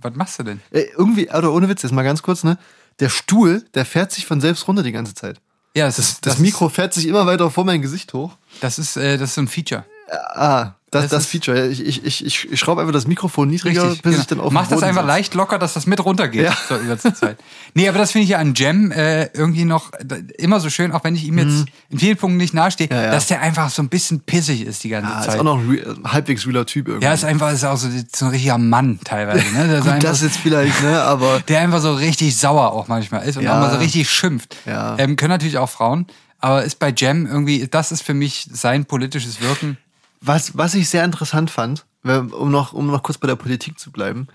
[0.00, 0.60] was machst du denn?
[0.70, 2.56] Äh, irgendwie, oder ohne Witz, jetzt mal ganz kurz, ne?
[2.98, 5.40] Der Stuhl, der fährt sich von selbst runter die ganze Zeit.
[5.76, 8.36] Ja, das, Das, ist, das, Mikro fährt sich immer weiter vor mein Gesicht hoch.
[8.60, 9.84] Das ist, äh, das ist so ein Feature.
[10.12, 11.68] Ah, das, Das das, Feature.
[11.68, 14.02] Ich, ich, ich, ich, schraube einfach das Mikrofon niedriger, Richtig.
[14.02, 14.20] bis genau.
[14.22, 15.06] ich dann auf Mach das einfach sitze.
[15.06, 16.96] leicht locker, dass das mit runtergeht Ja.
[17.04, 17.38] die Zeit.
[17.74, 20.90] Nee, aber das finde ich ja an Jam äh, irgendwie noch äh, immer so schön,
[20.90, 22.96] auch wenn ich ihm jetzt in vielen Punkten nicht nahestehe, Mhm.
[22.96, 23.10] Ja, ja.
[23.12, 25.34] dass der einfach so ein bisschen pissig ist die ganze Ah, Zeit.
[25.34, 27.04] ist auch noch ein re halbwegs realer Typ irgendwie.
[27.06, 29.44] ja, ist einfach ist auch so, so ein richtiger Mann teilweise.
[29.54, 29.68] Ne?
[29.68, 33.28] Der, Gut, einfach, das jetzt vielleicht, ne, aber der einfach so richtig sauer auch manchmal
[33.28, 34.56] ist und auch mal so richtig schimpft.
[34.66, 34.96] Ja.
[34.98, 36.06] Ähm, können natürlich auch Frauen,
[36.40, 39.78] aber ist bei Jam irgendwie, das ist für mich sein politisches Wirken.
[40.20, 43.78] Was, was ich sehr interessant fand, wenn- um noch, um noch kurz bei der Politik
[43.78, 44.28] zu bleiben,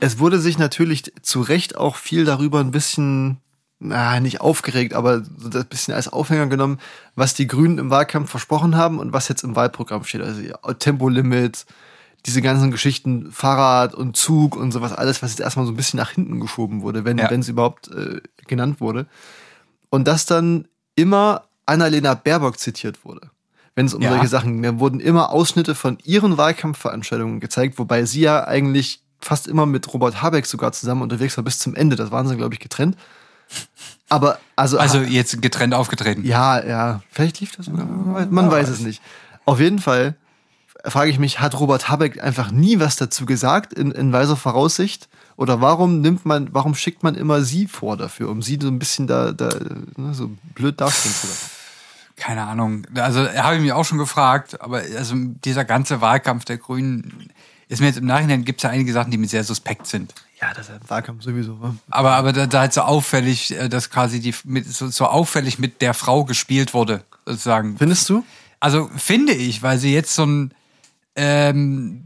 [0.00, 3.38] es wurde sich natürlich zu Recht auch viel darüber ein bisschen,
[3.78, 6.78] na, nicht aufgeregt, aber so ein bisschen als Aufhänger genommen,
[7.14, 10.22] was die Grünen im Wahlkampf versprochen haben und was jetzt im Wahlprogramm steht.
[10.22, 10.42] Also
[10.78, 11.66] Tempolimit,
[12.26, 15.98] diese ganzen Geschichten, Fahrrad und Zug und sowas, alles, was jetzt erstmal so ein bisschen
[15.98, 17.30] nach hinten geschoben wurde, wenn Ja.
[17.30, 19.06] wenn es überhaupt äh, genannt wurde.
[19.90, 23.30] Und dass dann immer Annalena Baerbock zitiert wurde.
[23.78, 24.10] Wenn es um Ja.
[24.10, 29.00] solche Sachen ging, dann wurden immer Ausschnitte von ihren Wahlkampfveranstaltungen gezeigt, wobei sie ja eigentlich
[29.20, 31.94] fast immer mit Robert Habeck sogar zusammen unterwegs war bis zum Ende.
[31.94, 32.96] Das waren sie, glaube ich, getrennt.
[34.08, 36.24] Aber also, Also jetzt getrennt aufgetreten.
[36.26, 37.86] ja, ja, vielleicht lief das sogar.
[37.86, 39.00] Man weiß, man weiß es nicht.
[39.44, 40.16] Auf jeden Fall
[40.84, 45.08] frage ich mich, hat Robert Habeck einfach nie was dazu gesagt in, in weiser Voraussicht?
[45.36, 48.80] Oder warum nimmt man, warum schickt man immer sie vor dafür, um sie so ein
[48.80, 49.50] bisschen da, da
[49.96, 51.50] ne, so blöd dastehen zu lassen?
[52.18, 52.86] Keine Ahnung.
[52.94, 57.30] Also habe ich mich auch schon gefragt, aber also dieser ganze Wahlkampf der Grünen
[57.68, 60.14] ist mir jetzt im Nachhinein gibt es ja einige Sachen, die mir sehr suspekt sind.
[60.40, 61.60] Ja, das ist im Wahlkampf sowieso.
[61.60, 61.74] wa?
[61.90, 65.58] Aber aber da, da halt so auffällig, äh, dass quasi die mit, so, so auffällig
[65.58, 67.76] mit der Frau gespielt wurde, sozusagen.
[67.76, 68.24] Findest du?
[68.60, 70.54] Also finde ich, weil sie jetzt so ein
[71.14, 72.04] ähm,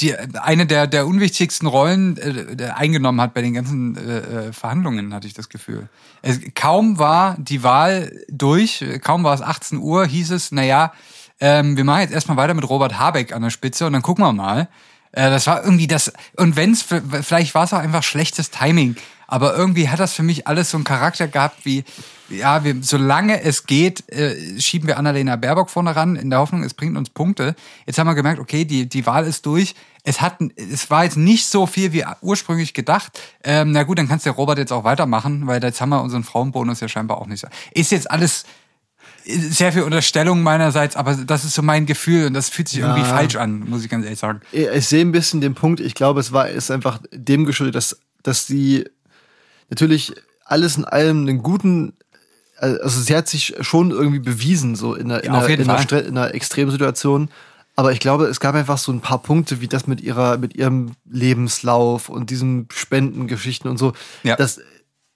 [0.00, 5.14] die, eine der, der unwichtigsten Rollen äh, eingenommen hat bei den ganzen äh, äh, Verhandlungen,
[5.14, 5.88] hatte ich das Gefühl.
[6.22, 10.92] Es, kaum war die Wahl durch, kaum war es 18 Uhr, hieß es, naja,
[11.40, 14.24] ähm, wir machen jetzt erstmal weiter mit Robert Habeck an der Spitze und dann gucken
[14.24, 14.68] wir mal.
[15.12, 18.96] Äh, das war irgendwie das, und wenn's, vielleicht war es auch einfach schlechtes Timing,
[19.28, 21.84] aber irgendwie hat das für mich alles so einen Charakter gehabt wie,
[22.28, 26.62] ja, wir, solange es geht, äh, schieben wir Annalena Baerbock vorne ran, in der Hoffnung,
[26.64, 27.54] es bringt uns Punkte.
[27.86, 29.74] Jetzt haben wir gemerkt, okay, die, die Wahl ist durch.
[30.02, 33.18] Es hat, es war jetzt nicht so viel wie ursprünglich gedacht.
[33.42, 36.24] Ähm, na gut, dann kannst der Robert jetzt auch weitermachen, weil jetzt haben wir unseren
[36.24, 37.48] Frauenbonus ja scheinbar auch nicht so.
[37.72, 38.44] Ist jetzt alles
[39.26, 43.00] sehr viel Unterstellung meinerseits, aber das ist so mein Gefühl und das fühlt sich irgendwie
[43.00, 43.06] Ja.
[43.06, 44.40] falsch an, muss ich ganz ehrlich sagen.
[44.52, 47.98] Ich sehe ein bisschen den Punkt, ich glaube, es war ist einfach dem geschuldet, dass,
[48.22, 48.84] dass sie
[49.70, 50.12] natürlich
[50.44, 51.94] alles in allem einen guten,
[52.58, 55.70] also sie hat sich schon irgendwie bewiesen, so in einer, in Ja, auf einer, in
[55.70, 57.28] einer, in einer Extremsituation.
[57.76, 60.54] Aber ich glaube, es gab einfach so ein paar Punkte, wie das mit ihrer, mit
[60.54, 63.92] ihrem Lebenslauf und diesen Spendengeschichten und so.
[64.22, 64.36] Ja.
[64.36, 64.60] Das,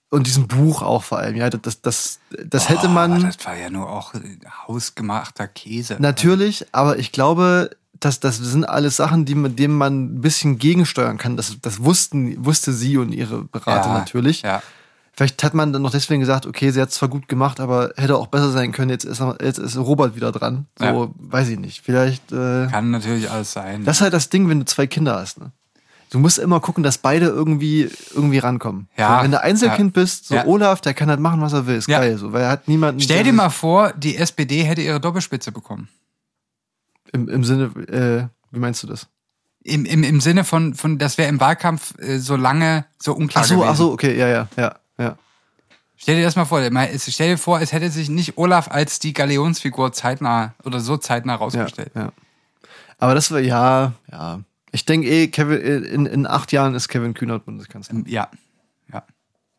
[0.09, 3.13] und diesem Buch auch vor allem, ja, das, das, das hätte Oh, man.
[3.13, 4.13] aber Das war ja nur auch
[4.67, 5.97] hausgemachter Käse.
[5.99, 10.57] Natürlich, aber ich glaube, dass das sind alles Sachen, die man, denen man ein bisschen
[10.57, 11.37] gegensteuern kann.
[11.37, 14.41] Das, das wussten, wusste sie und ihre Berater Ja, natürlich.
[14.41, 14.61] Ja.
[15.19, 17.91] Vielleicht hat man dann noch deswegen gesagt, okay, sie hat es zwar gut gemacht, aber
[17.97, 18.89] hätte auch besser sein können.
[18.89, 20.67] Jetzt ist, jetzt ist Robert wieder dran.
[20.77, 21.09] So, Ja.
[21.17, 21.81] weiß ich nicht.
[21.83, 22.31] Vielleicht.
[22.31, 23.83] Äh, Kann natürlich alles sein.
[23.83, 25.41] das ist halt das Ding, wenn du zwei Kinder hast.
[25.41, 25.51] Ne?
[26.09, 28.87] Du musst immer gucken, dass beide irgendwie irgendwie rankommen.
[28.95, 30.01] Ja, So, wenn du Einzelkind ja.
[30.01, 30.45] bist, so Ja.
[30.45, 31.75] Olaf, der kann halt machen, was er will.
[31.75, 32.17] Ist geil.
[32.17, 33.01] So, weil er hat niemanden.
[33.01, 35.89] Stell dir mal vor, die SPD hätte ihre Doppelspitze bekommen.
[37.11, 39.07] Im, im Sinne, äh, wie meinst du das?
[39.63, 43.43] Im, im, im Sinne von, von, das wäre im Wahlkampf äh, so lange so unklar
[43.43, 43.69] Ach so, gewesen.
[43.69, 45.17] ach so, okay, ja, ja, ja, ja.
[46.01, 46.61] Stell dir das mal vor.
[46.97, 51.33] Stell dir vor, es hätte sich nicht Olaf als die Galeonsfigur zeitnah oder so zeitnah
[51.33, 51.91] Ja, rausgestellt.
[51.93, 52.13] ja.
[52.99, 54.39] Aber das war, ja, ja.
[54.71, 57.95] Ich denke eh, Kevin, in, in acht Jahren ist Kevin Kühnert Bundeskanzler.
[57.95, 58.29] Ähm, Ja,
[58.93, 59.03] ja,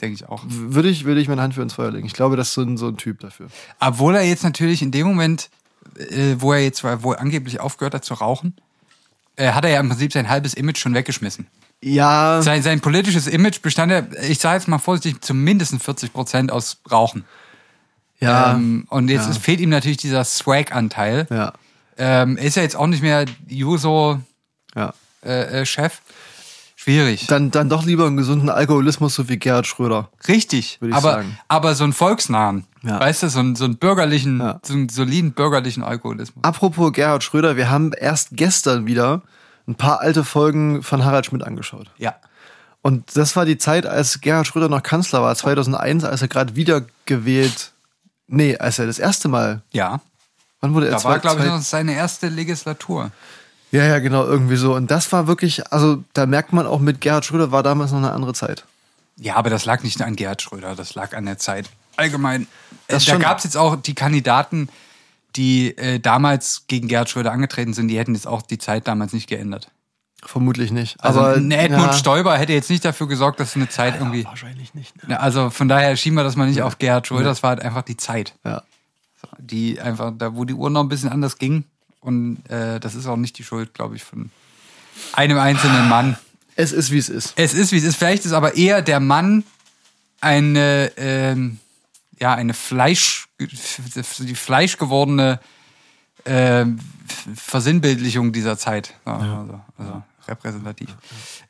[0.00, 0.42] denke ich auch.
[0.46, 2.06] Würde ich, würde ich meine Hand für ins Feuer legen.
[2.06, 3.48] Ich glaube, das ist so ein, so ein Typ dafür.
[3.80, 5.50] Obwohl er jetzt natürlich in dem Moment,
[5.96, 8.56] äh, wo er jetzt, wo er angeblich aufgehört hat zu rauchen,
[9.40, 11.46] äh, hat er ja im Prinzip sein halbes Image schon weggeschmissen.
[11.82, 16.12] Ja, Sein, sein politisches Image bestand ja, ich sage jetzt mal vorsichtig, zu mindestens 40
[16.12, 17.24] Prozent aus Rauchen.
[18.20, 19.30] ja, Ähm, und jetzt ja.
[19.30, 21.26] ist, fehlt ihm natürlich dieser Swag-Anteil.
[21.30, 21.54] ja,
[21.96, 24.20] Ähm, ist er jetzt auch nicht mehr Juso-Chef?
[24.76, 24.94] ja.
[25.24, 26.00] Äh, äh, Chef?
[26.82, 27.26] Schwierig.
[27.26, 30.08] Dann, dann doch lieber einen gesunden Alkoholismus, so wie Gerhard Schröder.
[30.26, 30.80] Richtig.
[30.80, 31.38] Würde ich aber, sagen.
[31.46, 32.98] aber so einen volksnahen, Ja.
[32.98, 34.60] weißt du, so einen, so einen bürgerlichen, Ja.
[34.64, 36.42] so einen soliden bürgerlichen Alkoholismus.
[36.42, 39.20] Apropos Gerhard Schröder, wir haben erst gestern wieder
[39.68, 41.90] ein paar alte Folgen von Harald Schmidt angeschaut.
[41.98, 42.14] Ja.
[42.80, 46.56] Und das war die Zeit, als Gerhard Schröder noch Kanzler war, 2001, als er gerade
[46.56, 47.72] wiedergewählt,
[48.26, 50.00] nee, als er das erste Mal, Ja.
[50.62, 50.92] wann wurde er?
[50.92, 53.10] Da war, Zwei- glaube ich, noch seine erste Legislatur.
[53.72, 54.74] Ja, ja, genau, irgendwie so.
[54.74, 57.98] Und das war wirklich, also da merkt man auch mit Gerhard Schröder war damals noch
[57.98, 58.64] eine andere Zeit.
[59.16, 61.70] Ja, aber das lag nicht nur an Gerhard Schröder, das lag an der Zeit.
[61.96, 62.42] Allgemein.
[62.42, 62.46] Äh,
[62.88, 63.20] Das da schon.
[63.20, 64.68] gab es jetzt auch die Kandidaten,
[65.36, 69.12] die äh, damals gegen Gerhard Schröder angetreten sind, die hätten jetzt auch die Zeit damals
[69.12, 69.70] nicht geändert.
[70.24, 71.02] Vermutlich nicht.
[71.02, 74.24] Also aber ein Edmund ja, Stoiber hätte jetzt nicht dafür gesorgt, dass eine Zeit irgendwie.
[74.24, 74.96] Wahrscheinlich nicht.
[74.96, 75.14] Ne?
[75.14, 77.62] Ja, also von daher schieben wir das mal nicht auf Gerhard Schröder, das war halt
[77.62, 78.34] einfach die Zeit.
[78.44, 78.62] Ja.
[79.38, 81.64] Die einfach, da wo die Uhr noch ein bisschen anders ging.
[82.00, 84.30] Und äh, das ist auch nicht die Schuld, glaube ich, von
[85.12, 86.16] einem einzelnen Mann.
[86.56, 87.34] Es ist, wie es ist.
[87.36, 87.96] Es ist, wie es ist.
[87.96, 89.44] Vielleicht ist aber eher der Mann
[90.20, 91.58] eine, ähm,
[92.18, 95.40] ja, eine Fleisch, die fleischgewordene
[96.26, 96.78] ähm,
[97.34, 98.94] Versinnbildlichung dieser Zeit.
[99.06, 100.90] Ja, Also, also repräsentativ.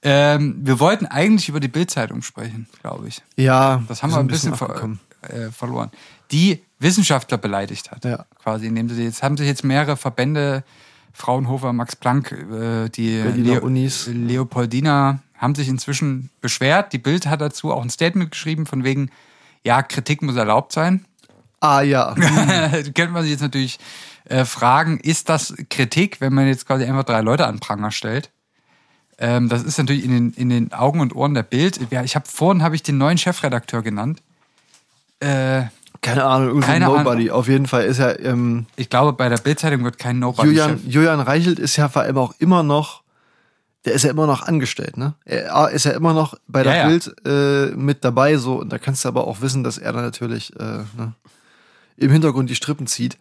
[0.03, 3.23] Ähm, wir wollten eigentlich über die Bildzeitung sprechen, glaube ich.
[3.37, 4.89] Ja, Das haben wir ein bisschen ver
[5.23, 5.91] äh, verloren.
[6.31, 8.05] Die Wissenschaftler beleidigt hat.
[8.05, 8.25] Ja.
[8.43, 10.65] Quasi, indem sie jetzt haben sich jetzt mehrere Verbände,
[11.13, 14.09] Fraunhofer, Max Planck, äh, die Berliner Unis.
[14.13, 16.93] Leopoldina, haben sich inzwischen beschwert.
[16.93, 19.11] Die Bild hat dazu auch ein Statement geschrieben, von wegen,
[19.65, 21.07] ja, Kritik muss erlaubt sein.
[21.61, 22.15] Ah ja.
[22.95, 23.79] Könnte man sich jetzt natürlich
[24.25, 28.31] äh, fragen, ist das Kritik, wenn man jetzt quasi einfach drei Leute an Pranger stellt?
[29.19, 31.79] Ähm, das ist natürlich in den, in den Augen und Ohren der Bild.
[31.91, 34.23] Ja, ich habe vorhin habe ich den neuen Chefredakteur genannt.
[35.21, 35.65] Äh,
[36.03, 37.05] Keine Ahnung, irgend so ein Keine Ahnung.
[37.05, 37.31] Nobody.
[37.31, 40.71] Auf jeden Fall ist ja ähm, ich glaube, bei der Bildzeitung wird kein Nobody Julian,
[40.79, 40.81] Chef.
[40.87, 43.03] Julian Reichelt ist ja vor allem auch immer noch,
[43.85, 45.15] der ist ja immer noch angestellt, ne?
[45.25, 46.87] Er ist ja immer noch bei der Ja, ja.
[46.89, 50.03] Bild äh, mit dabei, so und da kannst du aber auch wissen, dass er dann
[50.05, 50.63] natürlich äh,
[50.97, 51.15] ne,
[51.97, 53.19] im Hintergrund die Strippen zieht.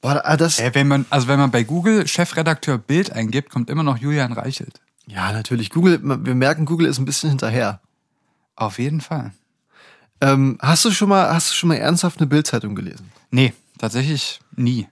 [0.00, 3.68] Boah, ah, das, Äh, wenn man, also wenn man bei Google Chefredakteur Bild eingibt, kommt
[3.68, 4.80] immer noch Julian Reichelt.
[5.06, 5.70] ja, natürlich.
[5.70, 7.80] Google, wir merken, Google ist ein bisschen hinterher.
[8.54, 9.32] Auf jeden Fall.
[10.20, 13.10] Ähm, hast du schon mal, hast du schon mal ernsthaft eine Bildzeitung gelesen?
[13.30, 14.88] Nee, tatsächlich nie.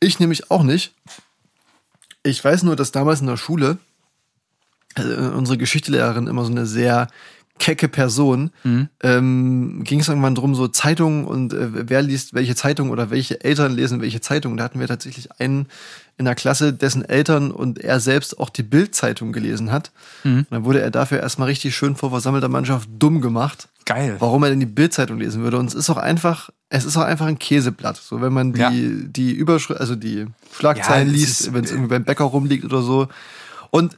[0.00, 0.94] Ich nämlich auch nicht.
[2.22, 3.78] Ich weiß nur, dass damals in der Schule
[4.94, 7.08] also unsere Geschichtslehrerin immer so eine sehr
[7.58, 8.50] kecke Person,
[9.02, 13.44] ähm, ging es irgendwann drum, so Zeitungen und äh, wer liest welche Zeitung oder welche
[13.44, 14.56] Eltern lesen welche Zeitung.
[14.56, 15.68] Da hatten wir tatsächlich einen
[16.18, 19.92] in der Klasse, dessen Eltern und er selbst auch die Bild-Zeitung gelesen hat.
[20.38, 23.68] Und dann wurde er dafür erstmal richtig schön vor versammelter Mannschaft dumm gemacht.
[23.84, 24.16] Geil.
[24.18, 25.58] Warum er denn die Bildzeitung lesen würde.
[25.58, 27.96] Und es ist auch einfach, es ist auch einfach ein Käseblatt.
[27.96, 28.70] So, wenn man die, Ja.
[28.70, 32.64] die Überschrift, also die Schlagzeilen Ja, es liest, ist- wenn es irgendwie beim Bäcker rumliegt
[32.64, 33.08] oder so.
[33.70, 33.96] Und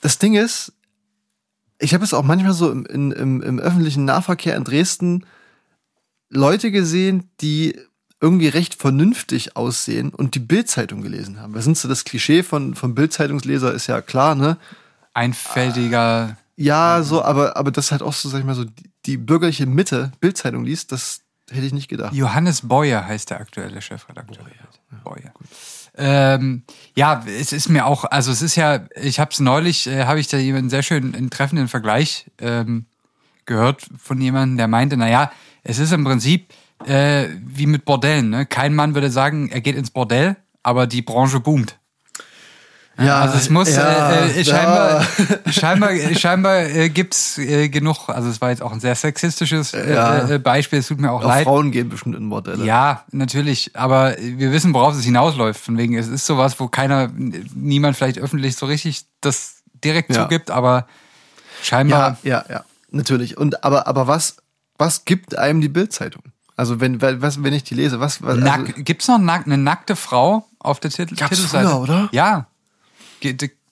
[0.00, 0.72] das Ding ist,
[1.78, 5.24] ich habe es auch manchmal so im, im, im öffentlichen Nahverkehr in Dresden
[6.30, 7.78] Leute gesehen, die
[8.20, 11.54] irgendwie recht vernünftig aussehen und die Bildzeitung gelesen haben.
[11.54, 14.56] Was sind so das Klischee von, von Bildzeitungsleser ist ja klar, ne?
[15.12, 16.36] Einfältiger.
[16.56, 18.64] Ja, so, aber, aber das halt auch so, sag ich mal, so
[19.06, 22.14] die, bürgerliche Mitte Bildzeitung liest, das hätte ich nicht gedacht.
[22.14, 24.44] Johannes Beuer heißt der aktuelle Chefredakteur.
[25.04, 25.32] Beuer.
[25.94, 26.62] Ähm,
[26.94, 30.20] ja, es ist mir auch, also es ist ja, ich habe es neulich, äh, habe
[30.20, 32.86] ich da jemanden sehr schön einen treffenden Vergleich ähm,
[33.44, 35.32] gehört von jemandem, der meinte, naja,
[35.64, 36.52] es ist im Prinzip
[36.86, 38.30] äh, wie mit Bordellen.
[38.30, 38.46] Ne?
[38.46, 41.78] Kein Mann würde sagen, er geht ins Bordell, aber die Branche boomt.
[42.98, 44.44] Ja, Also es muss ja, äh, äh, ja.
[44.44, 45.02] scheinbar
[45.50, 48.08] scheinbar scheinbar äh, gibt's äh, genug.
[48.08, 50.28] Also es war jetzt auch ein sehr sexistisches äh, Ja.
[50.28, 50.78] äh, Beispiel.
[50.80, 51.44] Es tut mir auch Auch leid.
[51.44, 52.64] Frauen gehen bestimmt in Bordelle.
[52.64, 53.70] Ja, natürlich.
[53.74, 55.60] Aber wir wissen, worauf es hinausläuft.
[55.60, 57.10] Von wegen, es ist sowas, wo keiner,
[57.54, 60.86] niemand vielleicht öffentlich so richtig das direkt zugibt, aber
[61.62, 62.18] scheinbar.
[62.22, 63.36] ja, ja, ja, natürlich.
[63.38, 64.36] Und aber, aber was,
[64.78, 66.22] was gibt einem die Bildzeitung?
[66.56, 69.96] Also wenn, was, wenn ich die lese, was, was also, Nack, gibt's noch eine nackte
[69.96, 71.68] Frau auf der Titel Gab's Titelseite?
[71.68, 72.08] früher, oder?
[72.12, 72.46] Ja.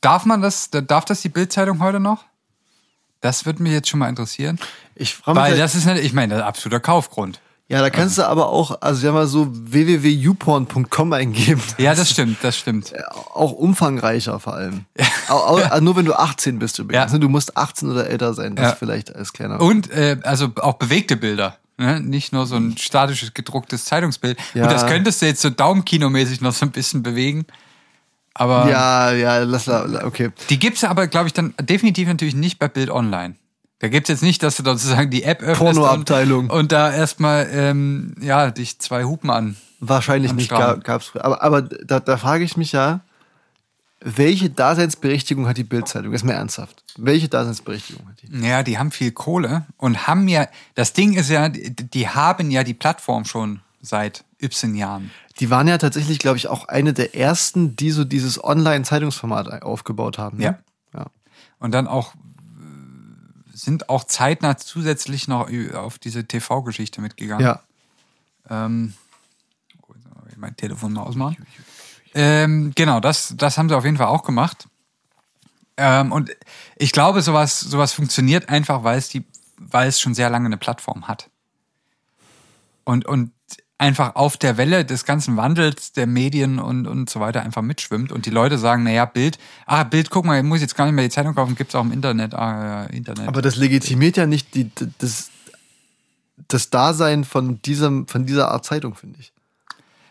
[0.00, 2.24] Darf man das, darf das die Bildzeitung heute noch?
[3.20, 4.58] Das würde mich jetzt schon mal interessieren.
[4.94, 7.38] ich frage mich, Weil das ist, ich meine, das ist absoluter Kaufgrund.
[7.68, 11.60] ja, da kannst du aber auch, also ja mal so www.youporn.com eingeben.
[11.78, 12.92] Ja, das stimmt, das stimmt.
[13.34, 14.86] Auch umfangreicher vor allem.
[15.28, 17.10] Au- au- also nur wenn du 18 bist übrigens.
[17.10, 17.12] Ja.
[17.12, 17.20] ne?
[17.20, 18.76] Du musst 18 oder älter sein, das Ja.
[18.76, 19.60] vielleicht als kleiner.
[19.60, 21.58] Und äh, also auch bewegte Bilder.
[21.76, 22.00] Ne?
[22.00, 24.38] Nicht nur so ein statisches, gedrucktes Zeitungsbild.
[24.54, 24.64] Ja.
[24.64, 27.46] Und das könntest du jetzt so Daumenkinomäßig noch so ein bisschen bewegen.
[28.34, 30.30] Aber Ja, ja, lass la- okay.
[30.50, 33.34] die gibt's aber, glaube ich, dann definitiv natürlich nicht bei Bild Online.
[33.80, 36.44] Da gibt's jetzt nicht, dass du dort sozusagen die App öffnest Pornoabteilung.
[36.44, 39.56] und, und da erstmal ähm, ja, dich zwei Hupen an.
[39.80, 40.84] Wahrscheinlich nicht, Strand.
[40.84, 41.16] gab, gab's.
[41.16, 43.00] Aber, aber da, da frage ich mich ja,
[44.02, 46.12] welche Daseinsberechtigung hat die Bildzeitung?
[46.12, 46.82] Ist mal ernsthaft.
[46.96, 48.46] Welche Daseinsberechtigung hat die?
[48.46, 52.50] Ja, die haben viel Kohle und haben ja, das Ding ist ja, die, die haben
[52.50, 55.10] ja die Plattform schon seit y Jahren.
[55.40, 60.18] Die waren ja tatsächlich, glaube ich, auch eine der ersten, die so dieses Online-Zeitungsformat aufgebaut
[60.18, 60.38] haben.
[60.38, 60.44] Ne?
[60.44, 60.59] Ja.
[60.94, 61.07] ja.
[61.59, 62.18] Und dann auch äh,
[63.55, 67.44] sind auch zeitnah zusätzlich noch auf diese TV-Geschichte mitgegangen.
[67.44, 67.62] Ja.
[68.50, 68.92] Ähm,
[69.88, 69.94] oh,
[70.37, 71.46] mein Telefon mal ausmachen.
[72.14, 74.68] Ähm, genau, das, das haben sie auf jeden Fall auch gemacht.
[75.79, 76.31] Ähm, und
[76.76, 79.24] ich glaube, sowas, sowas funktioniert einfach, weil es die,
[79.57, 81.31] weil es schon sehr lange eine Plattform hat.
[82.85, 83.33] Und, und
[83.80, 88.12] einfach auf der Welle des ganzen Wandels der Medien und, und so weiter einfach mitschwimmt
[88.12, 90.94] und die Leute sagen, naja, Bild, ah, Bild, guck mal, ich muss jetzt gar nicht
[90.94, 93.26] mehr die Zeitung kaufen, gibt's auch im Internet, ah, ja, Internet.
[93.26, 95.30] Aber das legitimiert ja nicht die, das,
[96.48, 99.32] das Dasein von, diesem, von dieser Art Zeitung, finde ich.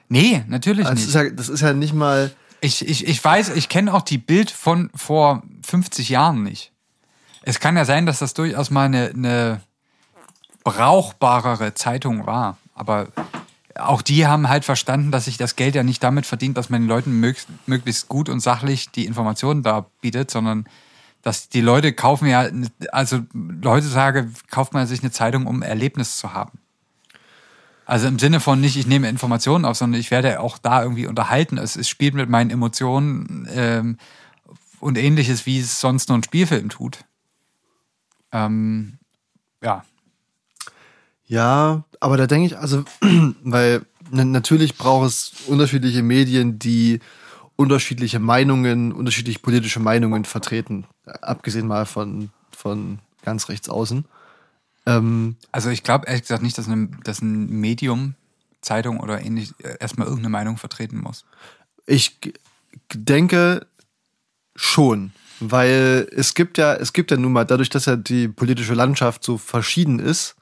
[0.07, 1.15] nee, natürlich Also das, nicht.
[1.15, 2.31] ist ja, das ist ja nicht mal.
[2.61, 6.71] Ich, ich, ich weiß, ich kenne auch die Bild von vor 50 Jahren nicht.
[7.43, 9.61] Es kann ja sein, dass das durchaus mal eine, eine
[10.63, 12.57] brauchbarere Zeitung war.
[12.73, 13.09] Aber
[13.79, 16.81] auch die haben halt verstanden, dass sich das Geld ja nicht damit verdient, dass man
[16.81, 20.65] den Leuten möglichst, gut und sachlich die Informationen da bietet, sondern
[21.21, 22.47] dass die Leute kaufen ja,
[22.91, 23.21] also
[23.65, 26.59] heutzutage kauft man sich eine Zeitung, um Erlebnis zu haben.
[27.85, 31.07] Also im Sinne von nicht, ich nehme Informationen auf, sondern ich werde auch da irgendwie
[31.07, 31.57] unterhalten.
[31.57, 33.97] Es, es spielt mit meinen Emotionen ähm,
[34.79, 36.99] und ähnliches, wie es sonst nur ein Spielfilm tut.
[38.31, 38.99] Ähm,
[39.63, 39.83] ja.
[41.25, 42.83] Ja, aber da denke ich, also,
[43.43, 43.81] weil
[44.11, 46.99] na- natürlich braucht es unterschiedliche Medien, die
[47.55, 50.85] unterschiedliche Meinungen, unterschiedliche politische Meinungen vertreten.
[51.05, 54.05] Abgesehen mal von, von ganz rechts außen.
[54.85, 58.15] Ähm, Also ich glaube ehrlich gesagt nicht, dass, eine, dass ein Medium,
[58.61, 61.25] Zeitung oder ähnlich äh, erstmal irgendeine Meinung vertreten muss.
[61.85, 62.17] Ich
[62.93, 63.65] denke
[64.55, 68.73] schon, weil es gibt ja, es gibt ja nun mal, dadurch, dass ja die politische
[68.73, 70.35] Landschaft so verschieden ist,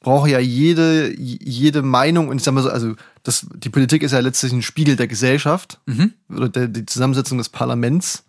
[0.00, 4.12] braucht ja jede, jede Meinung, und ich sag mal so, also das, die Politik ist
[4.12, 5.78] ja letztlich ein Spiegel der Gesellschaft
[6.34, 8.24] oder der, die Zusammensetzung des Parlaments.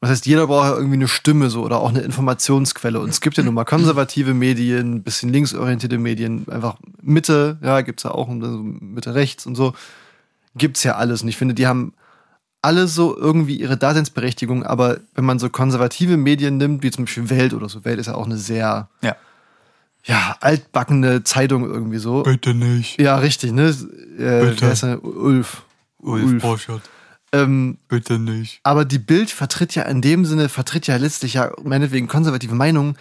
[0.00, 2.98] Das heißt, jeder braucht ja irgendwie eine Stimme so oder auch eine Informationsquelle.
[2.98, 7.82] Und es gibt ja nun mal konservative Medien, ein bisschen linksorientierte Medien, einfach Mitte, ja,
[7.82, 9.74] gibt's ja auch Mitte rechts und so.
[10.56, 11.22] Gibt's ja alles.
[11.22, 11.94] Und ich finde, die haben
[12.62, 17.30] alle so irgendwie ihre Daseinsberechtigung, aber wenn man so konservative Medien nimmt, wie zum Beispiel
[17.30, 19.14] Welt oder so, Welt ist ja auch eine sehr, Ja.
[20.04, 22.22] Ja, altbackene Zeitung irgendwie so.
[22.22, 23.00] Bitte nicht.
[23.00, 23.68] Ja, richtig, ne?
[24.18, 24.56] Äh, Bitte.
[24.60, 25.04] wer ist der?
[25.04, 25.62] Ulf.
[25.98, 26.82] Borchert.
[27.34, 28.60] Ähm, Bitte nicht.
[28.62, 32.96] aber die Bild vertritt ja in dem Sinne, vertritt ja letztlich ja meinetwegen konservative Meinungen,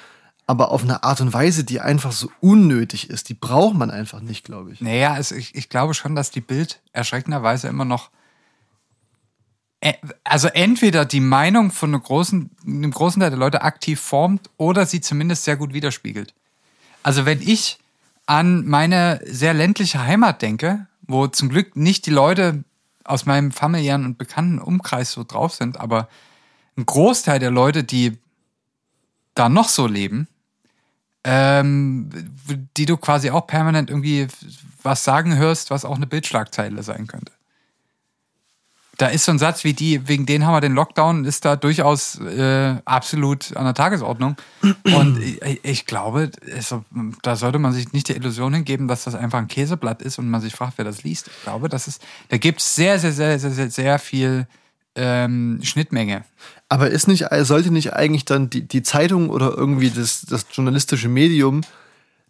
[0.48, 3.28] aber auf eine Art und Weise, die einfach so unnötig ist.
[3.30, 4.80] Die braucht man einfach nicht, glaube ich.
[4.82, 8.10] Naja, es, ich, ich glaube schon, dass die Bild erschreckenderweise immer noch.
[9.84, 14.50] Ä- Also entweder die Meinung von einem großen, einem großen Teil der Leute aktiv formt
[14.58, 16.34] oder sie zumindest sehr gut widerspiegelt.
[17.04, 17.80] Also wenn ich
[18.26, 22.64] an meine sehr ländliche Heimat denke, wo zum Glück nicht die Leute
[23.04, 26.08] aus meinem familiären und bekannten Umkreis so drauf sind, aber
[26.78, 28.18] ein Großteil der Leute, die
[29.34, 30.28] da noch so leben,
[31.24, 32.10] ähm,
[32.78, 34.28] die du quasi auch permanent irgendwie
[34.84, 37.32] was sagen hörst, was auch eine Bildschlagzeile sein könnte.
[38.98, 41.56] Da ist so ein Satz wie die, wegen denen haben wir den Lockdown, ist da
[41.56, 44.36] durchaus äh, absolut an der Tagesordnung.
[44.84, 46.84] Und ich, ich glaube, also,
[47.24, 50.30] da sollte man sich nicht die Illusion hingeben, dass das einfach ein Käseblatt ist und
[50.30, 51.28] man sich fragt, wer das liest.
[51.28, 54.48] Ich glaube, das ist, da gibt es sehr, sehr, sehr, sehr, sehr, sehr viel
[54.96, 56.24] ähm, Schnittmenge.
[56.70, 61.08] Aber ist nicht, sollte nicht eigentlich dann die, die Zeitung oder irgendwie das, das journalistische
[61.08, 61.62] Medium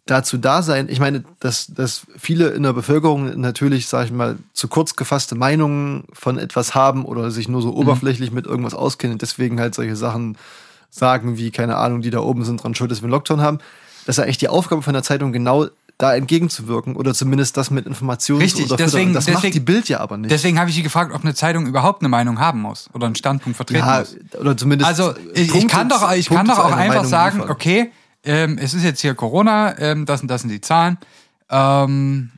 [0.06, 0.88] dazu da sein?
[0.90, 5.34] Ich meine, dass, dass viele in der Bevölkerung natürlich, sag ich mal, zu kurz gefasste
[5.34, 9.74] Meinungen von etwas haben oder sich nur so oberflächlich mit irgendwas auskennen und deswegen halt
[9.74, 10.36] solche Sachen
[10.90, 13.58] sagen wie, keine Ahnung, die da oben sind dran schuld, dass wir einen Lockdown haben.
[14.04, 15.66] Das ist ja eigentlich die Aufgabe von der Zeitung, genau
[15.98, 19.88] da entgegenzuwirken oder zumindest das mit Informationen Richtig, zu deswegen- das macht deswegen- die Bild
[19.88, 20.32] ja aber nicht.
[20.32, 23.14] Deswegen habe ich sie gefragt, ob eine Zeitung überhaupt eine Meinung haben muss oder einen
[23.14, 24.16] Standpunkt vertreten ja, muss.
[24.40, 27.50] oder zumindest Also ich, ich kann doch, ich Punkte kann doch auch einfach sagen, liefern.
[27.52, 27.92] okay,
[28.24, 30.98] ähm, es ist jetzt hier Corona, ähm, das und das sind die Zahlen.
[31.50, 32.30] Ähm,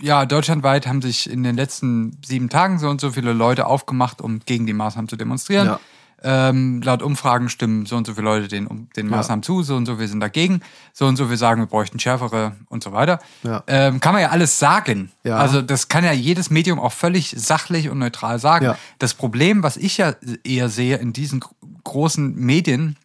[0.00, 4.20] ja, deutschlandweit haben sich in den letzten sieben Tagen so und so viele Leute aufgemacht,
[4.20, 5.66] um gegen die Maßnahmen zu demonstrieren.
[5.66, 5.80] Ja.
[6.26, 9.76] Ähm, laut Umfragen stimmen so und so viele Leute den, um- den Maßnahmen zu, so
[9.76, 10.62] und so wir sind dagegen,
[10.94, 13.18] so und so wir sagen, wir bräuchten schärfere und so weiter.
[13.42, 13.62] Ja.
[13.66, 15.10] Ähm, kann man ja alles sagen.
[15.22, 15.36] Ja.
[15.36, 18.64] Also das kann ja jedes Medium auch völlig sachlich und neutral sagen.
[18.64, 18.78] Ja.
[18.98, 21.54] Das Problem, was ich ja eher sehe in diesen gro-
[21.84, 22.96] großen Medien,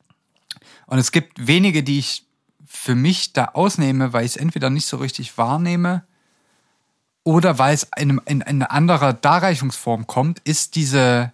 [0.89, 2.25] und es gibt wenige, die ich
[2.65, 6.03] für mich da ausnehme, weil ich es entweder nicht so richtig wahrnehme
[7.23, 11.31] oder weil es in, einem- in eine andere Darreichungsform kommt, ist diese,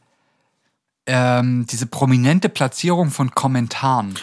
[1.05, 4.15] ähm, diese prominente Platzierung von Kommentaren.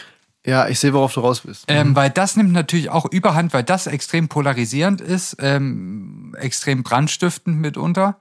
[0.45, 1.67] Ja, ich sehe, worauf du raus bist.
[1.69, 7.59] Ähm, weil das nimmt natürlich auch überhand, weil das extrem polarisierend ist, ähm, extrem brandstiftend
[7.61, 8.17] mitunter.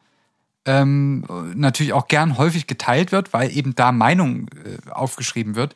[0.66, 5.74] Ähm, natürlich auch gern häufig geteilt wird, weil eben da Meinung äh, aufgeschrieben wird.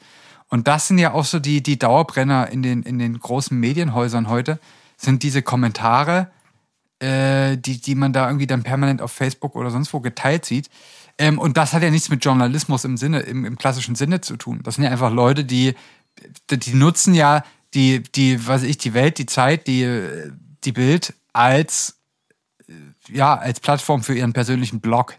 [0.50, 4.30] Und das sind ja auch so die, die Dauerbrenner in den, in den großen Medienhäusern
[4.30, 4.60] heute,
[4.98, 6.32] sind diese Kommentare,
[7.00, 10.70] äh, die, die man da irgendwie dann permanent auf Facebook oder sonst wo geteilt sieht.
[11.18, 14.38] Ähm, und das hat ja nichts mit Journalismus im Sinne, im, im klassischen Sinne zu
[14.38, 14.62] tun.
[14.64, 15.76] Das sind ja einfach Leute, die,
[16.50, 17.43] die, nutzen ja
[17.74, 20.10] die, die, was weiß ich, die Welt, die Zeit, die,
[20.64, 21.96] die Bild als
[23.10, 25.18] ja, als Plattform für ihren persönlichen Blog.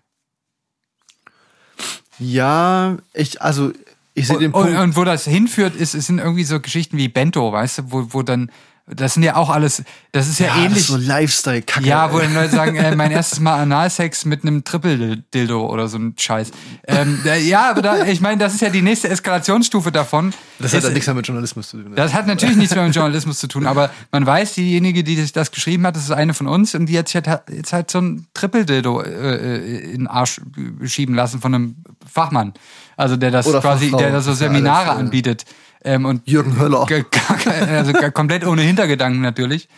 [2.18, 3.72] Ja, ich, also,
[4.17, 4.81] ich sehe den Und, Punkt.
[4.81, 8.07] und wo das hinführt, ist, es sind irgendwie so Geschichten wie Bento, weißt du, wo,
[8.11, 8.51] wo dann,
[8.87, 10.79] das sind ja auch alles, das ist ja, ja, das ähnlich.
[10.79, 11.87] ist so Lifestyle-Kacke.
[11.87, 15.99] Ja, wo dann Leute sagen, äh, mein erstes Mal Analsex mit einem Triple-Dildo oder so
[15.99, 16.51] ein Scheiß.
[16.89, 20.33] Ähm, äh, ja, aber da, ich meine, das ist ja die nächste Eskalationsstufe davon.
[20.61, 21.91] das hat ja nichts mehr mit Journalismus zu tun.
[21.91, 21.97] ne?
[21.97, 25.33] das hat natürlich nichts mehr mit Journalismus zu tun, aber man weiß, diejenige, die sich
[25.33, 27.91] das geschrieben hat, das ist eine von uns und die hat sich halt, jetzt halt
[27.91, 30.41] so ein Triple-Dildo äh, äh, in den Arsch
[30.85, 31.77] schieben lassen von einem
[32.11, 32.55] Fachmann.
[32.97, 33.99] Also der das Oder quasi, Fachfrau.
[33.99, 35.44] der das so Seminare alles, äh, anbietet.
[35.84, 36.86] Ähm, und Jürgen Höller.
[37.68, 39.68] Also komplett ohne Hintergedanken natürlich.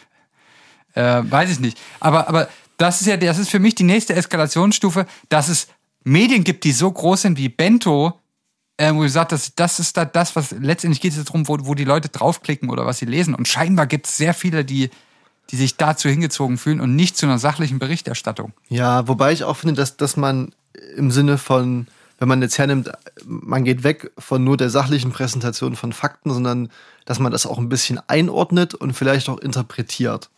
[0.94, 1.78] Äh, weiß ich nicht.
[2.00, 5.68] Aber, aber das ist ja, das ist für mich die nächste Eskalationsstufe, dass es
[6.04, 8.18] Medien gibt, die so groß sind wie Bento,
[8.78, 11.58] äh, wo ich sage, das, das ist da das, was letztendlich geht es darum, wo,
[11.62, 13.34] wo die Leute draufklicken oder was sie lesen.
[13.34, 14.90] Und scheinbar gibt es sehr viele, die,
[15.50, 18.52] die sich dazu hingezogen fühlen und nicht zu einer sachlichen Berichterstattung.
[18.68, 20.54] Ja, wobei ich auch finde, dass, dass man
[20.96, 21.88] im Sinne von,
[22.18, 22.90] wenn man jetzt hernimmt,
[23.24, 26.68] man geht weg von nur der sachlichen Präsentation von Fakten, sondern
[27.04, 30.28] dass man das auch ein bisschen einordnet und vielleicht auch interpretiert.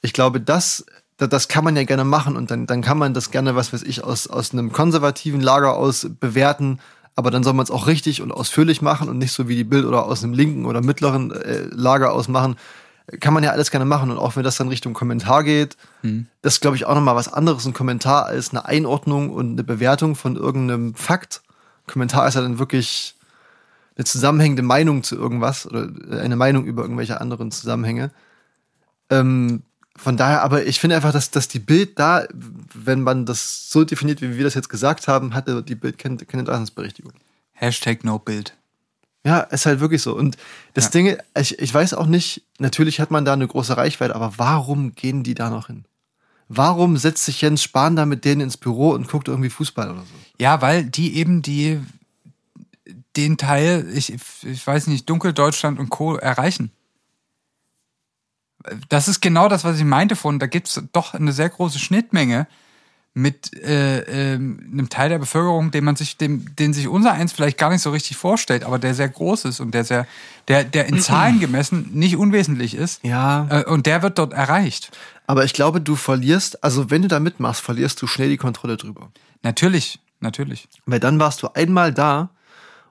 [0.00, 3.14] Ich glaube, das, da- das kann man ja gerne machen und dann, dann kann man
[3.14, 6.78] das gerne, was weiß ich, aus, aus einem konservativen Lager aus bewerten,
[7.16, 9.64] aber dann soll man es auch richtig und ausführlich machen und nicht so wie die
[9.64, 12.56] Bild oder aus einem linken oder mittleren äh, Lager aus machen.
[13.20, 15.76] Kann man ja alles gerne machen und auch wenn das dann Richtung Kommentar geht,
[16.42, 19.64] das ist, glaube ich, auch nochmal was anderes, ein Kommentar als eine Einordnung und eine
[19.64, 21.42] Bewertung von irgendeinem Fakt.
[21.86, 23.14] Kommentar ist ja dann wirklich
[23.96, 25.88] eine zusammenhängende Meinung zu irgendwas oder
[26.20, 28.10] eine Meinung über irgendwelche anderen Zusammenhänge.
[29.10, 29.62] Ähm,
[29.96, 32.26] von daher, aber ich finde einfach, dass, dass die Bild da,
[32.74, 36.18] wenn man das so definiert, wie wir das jetzt gesagt haben, hatte die Bild keine,
[36.18, 37.12] keine Daseinsberechtigung.
[37.52, 38.56] Hashtag no Bild.
[39.26, 40.14] Ja, ist halt wirklich so.
[40.14, 40.36] Und
[40.74, 40.90] das Ja.
[40.90, 44.94] Ding, ich, ich weiß auch nicht, natürlich hat man da eine große Reichweite, aber warum
[44.94, 45.84] gehen die da noch hin?
[46.48, 50.00] Warum setzt sich Jens Spahn da mit denen ins Büro und guckt irgendwie Fußball oder
[50.00, 50.14] so?
[50.38, 51.80] Ja, weil die eben die
[53.16, 54.14] den Teil, ich,
[54.44, 56.16] ich weiß nicht, Dunkeldeutschland und Co.
[56.16, 56.70] erreichen.
[58.88, 61.78] Das ist genau das, was ich meinte von, da gibt es doch eine sehr große
[61.78, 62.46] Schnittmenge
[63.14, 67.32] mit äh, ähm, einem Teil der Bevölkerung, den man sich, dem, den sich unser eins
[67.32, 70.06] vielleicht gar nicht so richtig vorstellt, aber der sehr groß ist und der sehr,
[70.46, 73.02] der, der in Zahlen gemessen nicht unwesentlich ist.
[73.04, 73.46] Ja.
[73.50, 74.90] Äh, und der wird dort erreicht.
[75.26, 78.76] Aber ich glaube, du verlierst, also wenn du da mitmachst, verlierst du schnell die Kontrolle
[78.76, 79.10] drüber.
[79.42, 80.68] Natürlich, natürlich.
[80.86, 82.30] Weil dann warst du einmal da.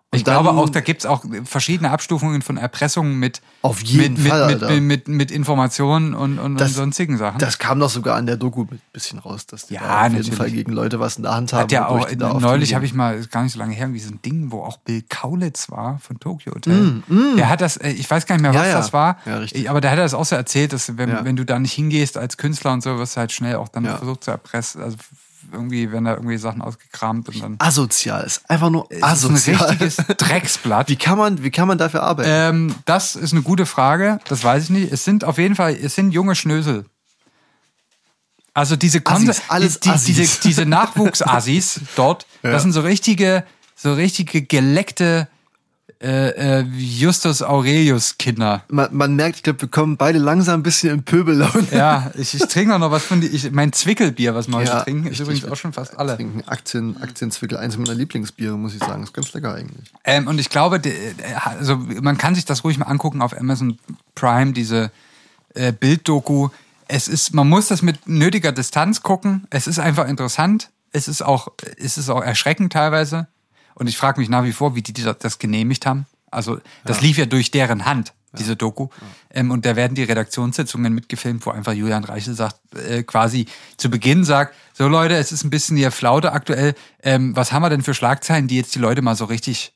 [0.10, 4.32] Und Ich glaube auch, da gibt's auch verschiedene Abstufungen von Erpressungen mit, Auf jeden mit,
[4.32, 7.40] Fall, mit, mit, mit, mit Informationen und, und, und Das- sonstigen Sachen.
[7.40, 10.04] Das kam doch sogar an der Doku ein bisschen raus, dass die Ja, da auf
[10.04, 10.38] jeden natürlich.
[10.38, 11.64] Fall gegen Leute was in der Hand haben.
[11.64, 14.22] Hat ja auch, neulich habe ich mal, gar nicht so lange her, wie so ein
[14.22, 17.04] Ding, wo auch Bill Kaulitz war von Tokyo Hotel.
[17.38, 18.78] Der hat das, äh, ich weiß gar nicht mehr, was Mm, Ja, ja.
[18.78, 19.18] das war,
[19.68, 22.38] aber der hat das auch so erzählt, dass wenn, wenn du da nicht hingehst als
[22.38, 24.82] Künstler und so, wirst du halt schnell auch dann versucht zu erpressen.
[24.82, 24.96] Also
[25.52, 27.56] irgendwie werden da irgendwie Sachen ausgekramt und dann.
[27.60, 29.62] Asozial ist einfach nur ist ein asozial.
[29.70, 30.90] richtiges Drecksblatt.
[30.90, 32.30] Wie kann man, wie kann man dafür arbeiten?
[32.32, 34.20] Ähm, das ist eine gute Frage.
[34.28, 34.92] Das weiß ich nicht.
[34.92, 36.86] Es sind auf jeden Fall, es sind junge Schnösel.
[38.54, 43.44] Also diese Konse Assis, alles die, die, diese, diese Nachwuchsassis dort, das sind so richtige,
[43.76, 45.28] so richtige geleckte
[46.02, 48.64] äh, äh, Justus Aurelius Kinder.
[48.70, 51.68] man, man merkt, ich glaube, wir kommen beide langsam ein bisschen in Pöbellaune.
[51.72, 54.82] Ja, ich, ich trinke noch was von die, ich, mein Zwickelbier, was wir heute Ja,
[54.84, 55.28] trinken, ist richtig.
[55.28, 56.16] übrigens auch schon fast alle.
[56.16, 59.04] Trinken Aktien, Aktienzwickel, eins meiner Lieblingsbiere, muss ich sagen.
[59.04, 59.92] Ist ganz lecker eigentlich.
[60.04, 60.80] Ähm, und ich glaube,
[61.44, 63.80] also man kann sich das ruhig mal angucken auf Amazon
[64.14, 64.92] Prime, diese
[65.56, 66.50] äh, Bilddoku.
[66.88, 69.48] Es ist, man muss das mit nötiger Distanz gucken.
[69.50, 70.70] Es ist einfach interessant.
[70.92, 73.28] Es ist auch, es ist auch erschreckend teilweise.
[73.78, 76.06] Und ich frage mich nach wie vor, wie die das- genehmigt haben.
[76.32, 78.90] Also das lief ja durch deren Hand, diese Doku.
[79.32, 83.46] Ähm, und da werden die Redaktionssitzungen mitgefilmt, wo einfach Julian Reichel sagt, äh, quasi
[83.78, 86.74] zu Beginn sagt, so Leute, es ist ein bisschen hier Flaute aktuell.
[87.04, 89.74] Ähm, was haben wir denn für Schlagzeilen, die jetzt die Leute mal so richtig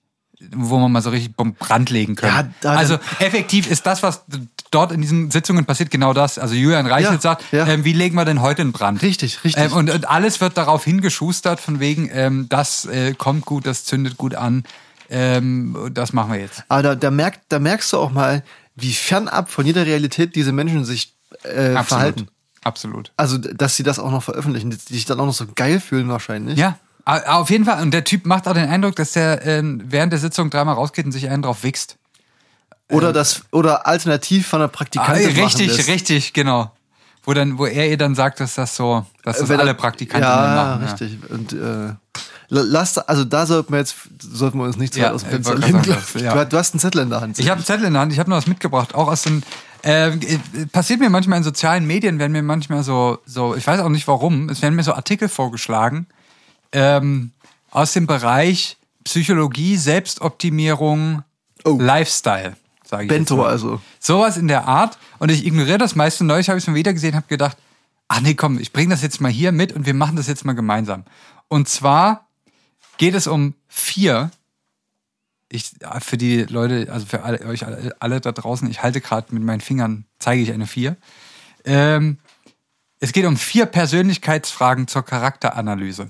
[0.55, 2.53] wo man mal so richtig vom Brand legen können.
[2.63, 4.23] Ja, also effektiv ist das, was
[4.71, 6.39] dort in diesen Sitzungen passiert, genau das.
[6.39, 7.67] Also Julian Reichelt Ja, sagt, ja.
[7.67, 9.01] ähm, wie legen wir denn heute in Brand?
[9.01, 9.63] Richtig, richtig.
[9.63, 13.85] Ähm, und, und alles wird darauf hingeschustert, von wegen, ähm, das äh, kommt gut, das
[13.85, 14.63] zündet gut an.
[15.09, 16.63] Ähm, das machen wir jetzt.
[16.69, 18.43] Aber da, da, merkt, da merkst du auch mal,
[18.75, 21.13] wie fernab von jeder Realität diese Menschen sich
[21.43, 22.29] äh, verhalten.
[22.63, 23.11] Absolut.
[23.17, 26.07] Also, dass sie das auch noch veröffentlichen, die sich dann auch noch so geil fühlen
[26.09, 26.57] wahrscheinlich.
[26.57, 26.77] Ja,
[27.19, 27.81] auf jeden Fall.
[27.81, 31.05] Und der Typ macht auch den Eindruck, dass der ähm, während der Sitzung dreimal rausgeht
[31.05, 31.97] und sich einen drauf wichst.
[32.89, 36.71] Oder das, oder alternativ von einer Ah, Praktikantin machen richtig, richtig, genau.
[37.23, 40.27] Wo dann, wo er ihr dann sagt, dass das so, dass das Wenn alle Praktikanten
[40.27, 40.83] ja, machen.
[40.83, 41.17] richtig.
[41.29, 41.93] Und äh,
[42.49, 45.55] lass, also da sollten wir jetzt, sollten wir uns nicht zu Ja, aus dem Fenster
[45.55, 45.81] lehnen.
[46.15, 46.45] ja.
[46.45, 47.37] Du, hast einen Zettel in der Hand.
[47.39, 49.43] Ich habe einen Zettel in der Hand, ich habe noch was mitgebracht, auch aus den,
[49.83, 53.79] Ähm, äh, passiert mir manchmal in sozialen Medien, werden mir manchmal so, so, ich weiß
[53.79, 56.07] auch nicht warum, es werden mir so Artikel vorgeschlagen
[56.71, 57.31] ähm,
[57.69, 61.23] aus dem Bereich Psychologie, Selbstoptimierung,
[61.63, 61.77] Oh.
[61.79, 63.09] Lifestyle, sage ich.
[63.09, 63.81] Bento also.
[63.99, 64.97] Sowas in der Art.
[65.19, 66.23] Und ich ignoriere das meiste.
[66.23, 67.57] Neulich habe ich es mal wieder gesehen, habe gedacht,
[68.07, 70.43] ach nee, komm, ich bringe das jetzt mal hier mit und wir machen das jetzt
[70.45, 71.05] mal gemeinsam.
[71.47, 72.27] Und zwar
[72.97, 74.31] geht es um vier.
[75.49, 79.33] Ich, für die Leute, also für alle, euch alle, alle da draußen, ich halte gerade
[79.33, 80.95] mit meinen Fingern, zeige ich eine vier.
[81.65, 82.17] Ähm,
[82.99, 86.07] es geht um vier Persönlichkeitsfragen zur Charakteranalyse.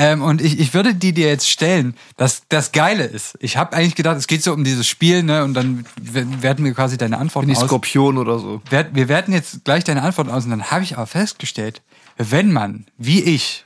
[0.00, 1.96] Ähm, und ich, ich würde die dir jetzt stellen.
[2.16, 5.42] Das, das Geile ist, ich habe eigentlich gedacht, es geht so um dieses Spiel, ne?
[5.42, 7.64] Und dann w- werten wir quasi deine Antworten Bin aus.
[7.64, 8.62] Skorpion oder so.
[8.70, 10.44] Wir werten jetzt gleich deine Antworten aus.
[10.44, 11.82] Und dann habe ich aber festgestellt,
[12.16, 13.64] wenn man, wie ich,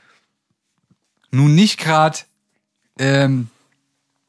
[1.29, 2.17] nun nicht gerade
[2.97, 3.49] ähm,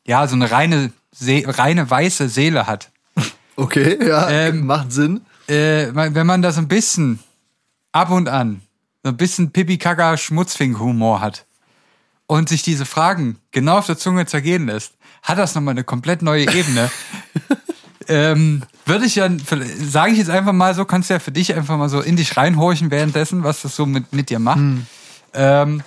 [0.07, 2.91] ja so eine reine, See, reine weiße Seele hat,
[3.57, 5.23] Okay, ja, Ähm, macht Sinn.
[5.47, 7.19] äh, wenn man da so ein bisschen
[7.93, 8.61] ab und an
[9.05, 11.47] so ein bisschen Pipi-Kaka-Schmutzfink-Humor hat
[12.27, 16.23] und sich diese Fragen genau auf der Zunge zergehen lässt, hat das nochmal eine komplett
[16.23, 16.91] neue Ebene.
[18.09, 19.29] ähm, würde ich ja,
[19.79, 22.17] sage ich jetzt einfach mal so, kannst du ja für dich einfach mal so in
[22.17, 24.61] dich reinhorchen währenddessen, was das so mit, mit dir macht.
[25.33, 25.83] Ähm,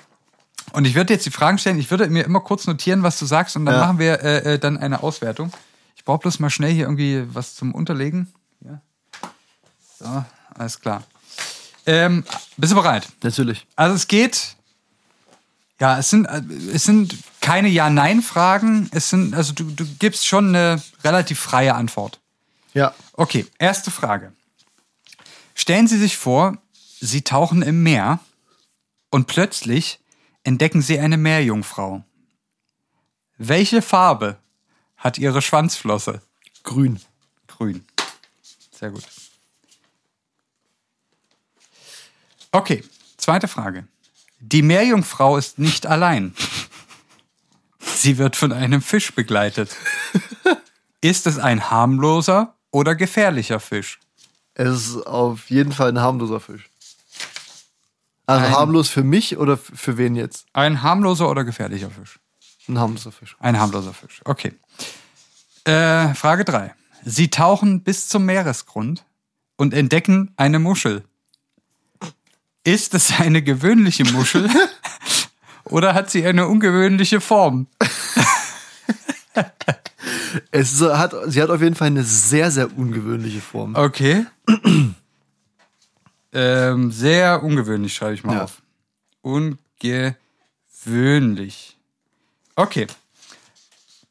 [0.74, 3.26] und ich würde jetzt die Fragen stellen, ich würde mir immer kurz notieren, was du
[3.26, 3.82] sagst und dann Ja.
[3.82, 5.52] machen wir äh, äh, dann eine Auswertung.
[5.96, 8.34] Ich brauche bloß mal schnell hier irgendwie was zum Unterlegen.
[8.62, 8.82] Ja.
[10.00, 10.26] So,
[10.56, 11.04] alles klar.
[11.86, 12.26] Ähm,
[12.58, 13.08] bist du bereit?
[13.24, 13.66] Natürlich.
[13.76, 14.57] Also es geht.
[15.80, 16.42] Ja, es sind, äh,
[16.74, 18.90] es sind keine Ja-Nein-Fragen.
[18.94, 22.20] Es sind, also du, du gibst schon eine relativ freie Antwort.
[22.74, 22.94] Ja.
[23.14, 24.34] Okay, erste Frage.
[25.54, 26.58] Stellen Sie sich vor,
[27.00, 28.20] Sie tauchen im Meer
[29.10, 30.00] und plötzlich
[30.44, 32.04] entdecken Sie eine Meerjungfrau.
[33.38, 34.38] Welche Farbe
[34.98, 36.22] hat Ihre Schwanzflosse?
[36.64, 37.00] Grün.
[37.48, 37.86] Grün.
[38.72, 39.04] Sehr gut.
[42.52, 42.84] Okay,
[43.18, 43.88] zweite Frage.
[44.40, 46.34] Die Meerjungfrau ist nicht allein.
[47.80, 49.76] Sie wird von einem Fisch begleitet.
[51.02, 54.00] Ist es ein harmloser oder gefährlicher Fisch?
[54.54, 56.70] Es ist auf jeden Fall ein harmloser Fisch.
[58.26, 60.46] Also Ein- harmlos für mich oder für wen jetzt?
[60.54, 62.20] Ein harmloser oder gefährlicher Fisch?
[62.68, 63.36] Ein harmloser Fisch.
[63.40, 64.22] Ein harmloser Fisch.
[64.26, 64.54] Okay.
[65.64, 66.74] Äh, Frage 3.
[67.06, 69.06] Sie tauchen bis zum Meeresgrund
[69.56, 71.06] und entdecken eine Muschel.
[72.68, 74.50] Ist es eine gewöhnliche Muschel
[75.64, 77.68] oder hat sie eine ungewöhnliche Form?
[80.52, 83.74] Es hat, sie hat auf jeden Fall eine sehr, sehr ungewöhnliche Form.
[83.74, 84.26] Okay.
[86.34, 88.44] ähm, sehr ungewöhnlich, schreibe ich mal Ja.
[88.44, 88.62] auf.
[89.22, 91.78] Ungewöhnlich.
[92.58, 92.88] Okay.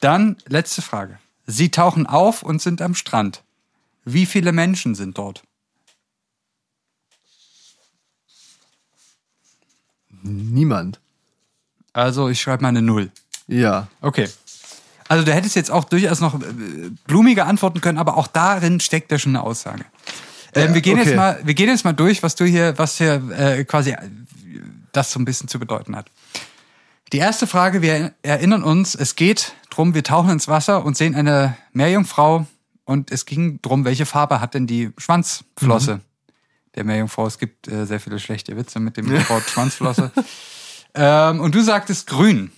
[0.01, 1.19] Dann letzte Frage.
[1.47, 3.43] Sie tauchen auf und sind am Strand.
[4.07, 5.43] Wie viele Menschen sind dort?
[10.27, 11.01] Niemand.
[11.93, 13.11] Also ich schreibe mal eine Null.
[13.47, 13.89] Ja.
[14.01, 14.29] Okay.
[15.09, 16.45] Also du hättest jetzt auch durchaus noch äh,
[17.07, 19.85] blumiger antworten können, aber auch darin steckt ja schon eine Aussage.
[20.55, 21.09] Ähm, Ja, wir, gehen okay.
[21.09, 23.99] jetzt mal, wir gehen jetzt mal durch, was du hier, was hier äh, quasi äh,
[24.93, 26.11] das so ein bisschen zu bedeuten hat.
[27.13, 31.15] Die erste Frage, wir erinnern uns, es geht drum, wir tauchen ins Wasser und sehen
[31.15, 32.47] eine Meerjungfrau
[32.85, 36.01] und es ging drum, welche Farbe hat denn die Schwanzflosse
[36.77, 37.27] der Meerjungfrau?
[37.27, 40.11] Es gibt äh, sehr viele schlechte Witze mit dem Wort Schwanzflosse.
[40.95, 42.53] ähm, und du sagtest grün.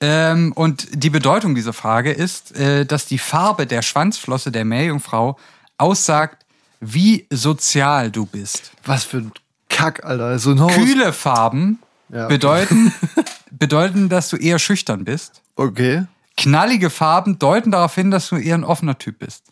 [0.00, 5.38] Ähm, und die Bedeutung dieser Frage ist, äh, dass die Farbe der Schwanzflosse der Meerjungfrau
[5.76, 6.44] aussagt,
[6.80, 8.70] wie sozial du bist.
[8.84, 9.32] Was für ein
[9.68, 10.38] Kack, Alter.
[10.38, 10.66] So ein.
[10.68, 12.92] Kühle Farben Ja, bedeuten,
[13.50, 15.42] bedeuten, dass du eher schüchtern bist.
[15.56, 16.04] Okay.
[16.36, 19.44] Knallige Farben deuten darauf hin, dass du eher ein offener Typ bist.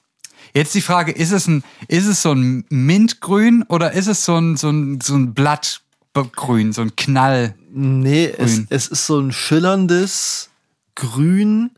[0.56, 4.36] Jetzt die Frage, ist es ein, ist es so ein Mintgrün oder ist es so
[4.36, 7.54] ein, so ein, so ein Blattgrün, so ein Knall?
[7.72, 10.48] Nee, es, es ist so ein schillerndes
[10.94, 11.70] Grün.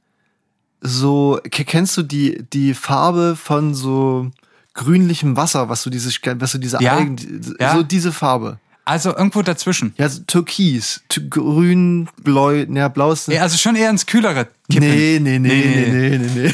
[0.81, 4.31] So, ke- kennst du die, die Farbe von so
[4.75, 7.17] grünlichem Wasser, was du diese, was du diese Ja, Algen,
[7.59, 7.75] ja.
[7.75, 8.61] so diese Farbe.
[8.89, 9.93] Also irgendwo dazwischen.
[9.99, 14.49] Ja, so Türkis, grün, blau, ja, blau ist Ja, also schon eher ins Kühlere.
[14.71, 14.89] kippen.
[14.89, 16.53] Nee, nee, nee, nee, nee, nee, nee.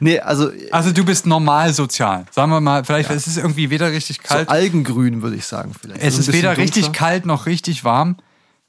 [0.00, 2.24] Nee, also Also du bist normal sozial.
[2.32, 4.48] Sagen wir mal, vielleicht es ist es irgendwie weder richtig so kalt.
[4.48, 6.02] Algengrün würde ich sagen vielleicht.
[6.02, 6.98] es So ein ist weder richtig dunkler.
[6.98, 8.16] kalt noch richtig warm.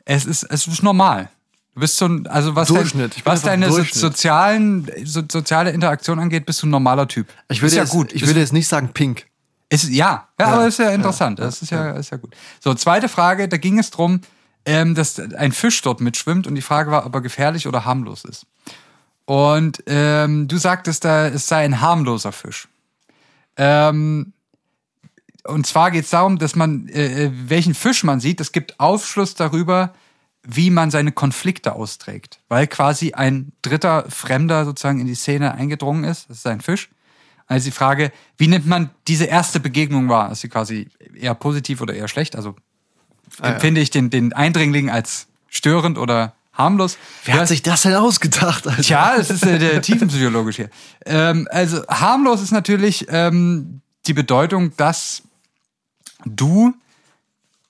[0.06, 1.30] Es ist, es ist normal.
[1.74, 3.16] Du bist so ein, also was, Durchschnitt.
[3.16, 4.02] Dein, was deine so, Durchschnitt.
[4.02, 7.28] sozialen, so, soziale Interaktion angeht, bist du ein normaler Typ.
[7.50, 8.12] Ich würde ja jetzt, gut.
[8.14, 9.26] Ich würde jetzt nicht sagen pink.
[9.70, 11.40] Ist, ja, ja, Ja, aber ist ja interessant.
[11.40, 12.36] das ist ja, ist ja gut.
[12.60, 14.22] So, zweite Frage, da ging es drum,
[14.66, 18.26] ähm, dass ein Fisch dort mitschwimmt und die Frage war, ob er gefährlich oder harmlos
[18.26, 18.46] ist.
[19.26, 22.68] Und ähm, du sagtest da, es sei ein harmloser Fisch.
[23.58, 24.34] Ähm,
[25.44, 28.80] und zwar geht es darum, dass man, äh, äh, welchen Fisch man sieht, es gibt
[28.80, 29.94] Aufschluss darüber,
[30.44, 32.40] wie man seine Konflikte austrägt.
[32.48, 36.90] Weil quasi ein dritter Fremder sozusagen in die Szene eingedrungen ist, das ist ein Fisch.
[37.50, 40.32] Also die Frage, wie nimmt man diese erste Begegnung wahr?
[40.32, 42.36] Ist sie quasi eher positiv oder eher schlecht?
[42.38, 42.56] Also
[43.42, 43.54] Ah, ja.
[43.56, 46.98] empfinde ich den, den Eindringling als störend oder harmlos?
[47.26, 48.68] Wer hat sich das denn ausgedacht?
[48.68, 48.82] Alter?
[48.82, 50.70] Tja, es ist äh, der tiefenpsychologisch hier.
[51.06, 55.22] Ähm, also harmlos ist natürlich ähm, die Bedeutung, dass
[56.26, 56.74] du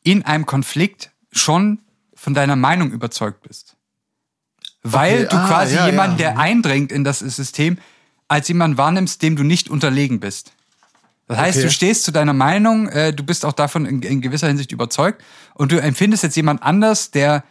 [0.03, 1.80] in einem Konflikt schon
[2.15, 3.75] von deiner Meinung überzeugt bist.
[4.82, 6.32] Weil Okay, du ah, quasi ja, jemanden, ja.
[6.32, 7.77] der eindringt in das System,
[8.30, 10.53] als jemanden wahrnimmst, dem du nicht unterlegen bist.
[11.27, 11.67] Das heißt, Okay.
[11.67, 15.21] du stehst zu deiner Meinung, äh, du bist auch davon in, in gewisser Hinsicht überzeugt
[15.53, 17.43] und du empfindest jetzt jemand anders, der,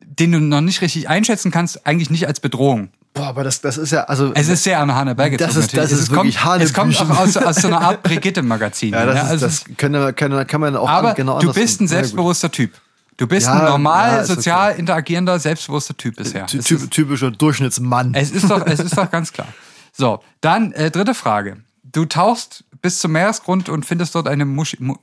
[0.00, 2.88] den du noch nicht richtig einschätzen kannst, eigentlich nicht als Bedrohung.
[3.14, 4.32] Boah, aber das, das ist ja, also.
[4.34, 6.98] Es ist sehr an Hannah Berger Das ist- das ist es, kommt, wirklich es kommt
[6.98, 8.90] auch aus, aus so einer Art Brigitte-Magazin.
[8.94, 11.62] ja, das, ja, ist, also das kann, kann, kann man auch aber genau du andersrum.
[11.62, 12.72] bist ein selbstbewusster Typ.
[13.18, 14.34] Du bist Ja, ein normal, ja, ist okay.
[14.36, 16.46] sozial interagierender, selbstbewusster Typ bisher.
[16.46, 18.14] Ty ist, typischer Durchschnittsmann.
[18.14, 19.46] es ist doch, es ist doch ganz klar.
[19.92, 21.62] So, dann äh, dritte Frage.
[21.82, 24.96] Du tauchst bis zum Meeresgrund und findest dort eine Musch Mu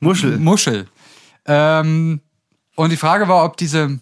[0.00, 0.38] Muschel.
[0.38, 0.88] Muschel.
[1.44, 2.20] Ähm,
[2.76, 4.00] und die Frage war, ob diese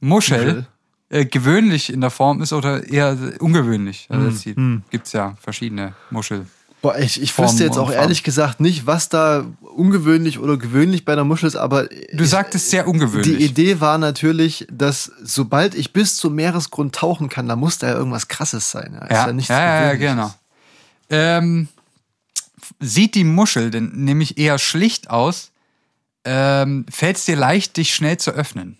[0.00, 0.66] Muschel, Muschel.
[1.10, 4.08] Äh, gewöhnlich in der Form ist oder eher ungewöhnlich.
[4.10, 6.46] Hm, Also es gibt ja verschiedene Muschel.
[6.84, 11.14] Boah, ich, ich wüsste jetzt auch ehrlich gesagt nicht, was da ungewöhnlich oder gewöhnlich bei
[11.14, 13.38] einer Muschel ist, aber Du sagtest sehr ungewöhnlich.
[13.38, 17.88] die Idee war natürlich, dass sobald ich bis zum Meeresgrund tauchen kann, da muss da
[17.88, 18.98] ja irgendwas krasses sein.
[19.10, 20.34] Ja, Ist Ja, ja, ja, ja, genau.
[21.08, 21.68] Ähm,
[22.80, 25.52] sieht die Muschel denn nämlich eher schlicht aus,
[26.26, 28.76] ähm, fällt es dir leicht, dich schnell zu öffnen?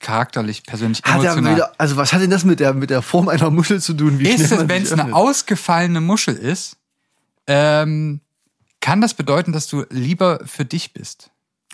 [0.00, 1.54] Charakterlich, persönlich, er emotional.
[1.56, 4.20] wieder, also was hat denn das mit der, mit der Form einer Muschel zu tun?
[4.20, 6.76] Ist es, wenn es eine ausgefallene Muschel ist,
[7.46, 8.20] ähm,
[8.80, 11.30] kann das bedeuten, dass du lieber für dich bist?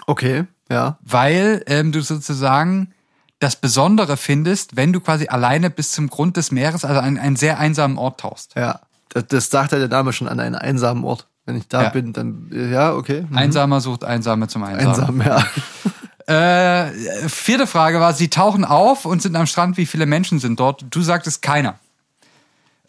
[0.06, 0.98] Okay, ja.
[1.02, 2.92] Weil ähm, du sozusagen
[3.40, 7.36] das Besondere findest, wenn du quasi alleine bis zum Grund des Meeres, also an einen
[7.36, 8.54] sehr einsamen Ort tauchst.
[8.56, 8.80] Ja.
[9.10, 11.26] Das, das sagt ja der Name schon an einen einsamen Ort.
[11.44, 11.88] Wenn ich da Ja.
[11.90, 13.26] bin, dann, äh, ja, okay.
[13.28, 13.36] Mhm.
[13.36, 15.20] Einsamer sucht Einsame zum Einsamen.
[15.20, 15.44] Einsam, ja.
[16.26, 16.90] Äh,
[17.28, 19.76] vierte Frage war, sie tauchen auf und sind am Strand.
[19.76, 20.84] Wie viele Menschen sind dort?
[20.90, 21.78] Du sagtest keiner.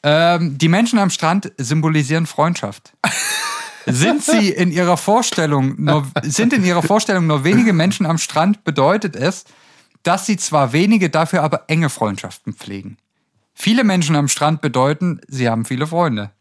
[0.04, 2.94] Ähm, die Menschen am Strand symbolisieren Freundschaft.
[3.88, 8.64] Sind sie in ihrer Vorstellung nur, sind in ihrer Vorstellung nur wenige Menschen am Strand,
[8.64, 9.46] bedeutet es,
[10.02, 12.98] dass sie zwar wenige, dafür aber enge Freundschaften pflegen.
[13.54, 16.32] Viele Menschen am Strand bedeuten, sie haben viele Freunde.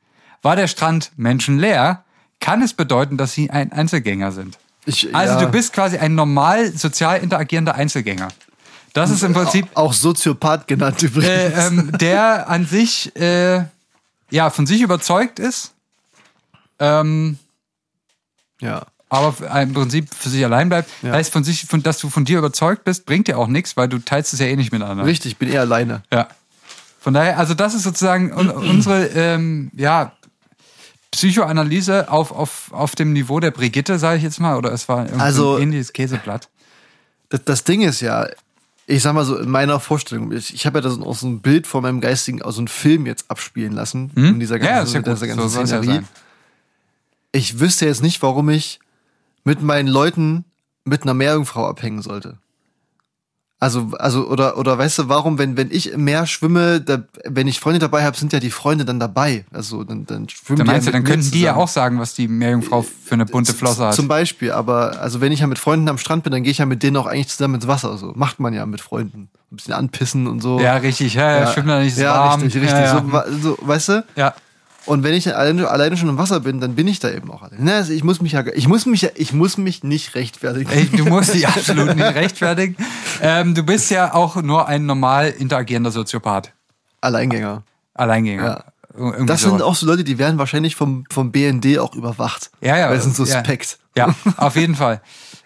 [0.40, 2.04] War der Strand menschenleer,
[2.40, 4.58] kann es bedeuten, dass sie ein Einzelgänger sind.
[4.86, 5.40] Ich, Also ja.
[5.40, 8.28] du bist quasi ein normal sozial interagierender Einzelgänger.
[8.92, 11.28] Das ist im Prinzip Auch Soziopath genannt übrigens.
[11.28, 13.64] äh, ähm, der an sich äh,
[14.30, 15.72] ja von sich überzeugt ist,
[16.78, 17.38] ähm,
[18.60, 18.86] ja.
[19.08, 20.90] aber f- im Prinzip für sich allein bleibt.
[21.02, 21.12] Ja.
[21.12, 23.88] Heißt von sich, von, dass du von dir überzeugt bist, bringt dir auch nichts, weil
[23.88, 25.04] du teilst es ja eh nicht miteinander.
[25.04, 26.02] Richtig, ich bin eher alleine.
[26.12, 26.28] Ja.
[27.00, 30.12] Von daher, also das ist sozusagen un unsere ähm, ja,
[31.14, 35.04] Psychoanalyse auf, auf, auf dem Niveau der Brigitte, sage ich jetzt mal, oder es war
[35.06, 36.48] irgendwie Also- ein ähnliches Käseblatt.
[37.28, 38.26] Das, das Ding ist ja,
[38.86, 41.40] ich sag mal so, in meiner Vorstellung, ich, ich habe ja das auch so ein
[41.40, 44.62] Bild vor meinem geistigen, also einen Film jetzt abspielen lassen, in dieser Hm?
[44.64, 45.12] Ja, ganzen, ja gut.
[45.16, 46.00] dieser ganzen So ja Szenerie.
[47.32, 48.80] ich wüsste jetzt nicht, warum ich
[49.44, 50.44] mit meinen Leuten
[50.84, 52.38] mit einer Meerjungfrau abhängen sollte.
[53.60, 57.46] Also, also, oder, oder weißt du, warum, wenn, wenn ich im Meer schwimme, da, wenn
[57.46, 59.46] ich Freunde dabei habe, sind ja die Freunde dann dabei.
[59.52, 61.98] Also, dann, dann schwimmen Da die ja meinst du, dann könnten die ja auch sagen,
[61.98, 63.94] was die Meerjungfrau für eine bunte Flosse hat.
[63.94, 66.58] Zum Beispiel, aber also wenn ich ja mit Freunden am Strand bin, dann gehe ich
[66.58, 67.96] ja mit denen auch eigentlich zusammen ins Wasser.
[67.96, 69.30] So macht man ja mit Freunden.
[69.50, 70.60] Ein bisschen anpissen und so.
[70.60, 71.14] Ja, richtig.
[71.14, 72.42] Ja, ja, schwimmt da nicht so ja, warm.
[72.42, 72.80] richtig, richtig.
[72.80, 73.24] Ja, ja.
[73.40, 74.04] So, so, weißt du?
[74.16, 74.34] ja.
[74.86, 77.42] Und wenn ich alleine, alleine schon im Wasser bin, dann bin ich da eben auch
[77.42, 77.62] alleine.
[77.62, 80.70] Ne, Also ich muss mich ja, ich muss mich ja, ich muss mich nicht rechtfertigen.
[80.70, 82.76] Ey, du musst dich absolut nicht rechtfertigen.
[83.20, 86.52] Ähm, du bist ja auch nur ein normal interagierender Soziopath.
[87.00, 87.62] Alleingänger.
[87.94, 88.44] Alleingänger.
[88.44, 88.64] Ja.
[88.96, 89.62] Irgendwie Das sind sowas.
[89.62, 92.50] auch so Leute, die werden wahrscheinlich vom, vom BND auch überwacht.
[92.60, 92.90] Ja, ja.
[92.90, 93.34] Weil sie sind ja.
[93.36, 93.78] suspekt.
[93.96, 95.00] Ja, auf jeden Fall.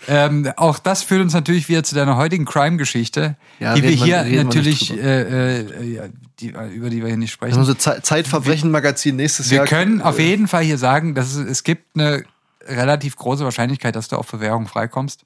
[0.07, 3.97] Ähm, auch das führt uns natürlich wieder zu deiner heutigen Crime-Geschichte, Ja, die wir wir-
[3.97, 5.03] hier wir nicht natürlich, drüber.
[5.03, 6.03] äh, äh, ja,
[6.41, 7.59] die, über die wir hier nicht sprechen.
[7.59, 9.67] Also Ze Zeitverbrechen-Magazin nächstes Wir Jahr.
[9.67, 12.23] können auf jeden Fall hier sagen, dass es, es gibt eine
[12.67, 15.23] relativ große Wahrscheinlichkeit, dass du auf Bewährung freikommst.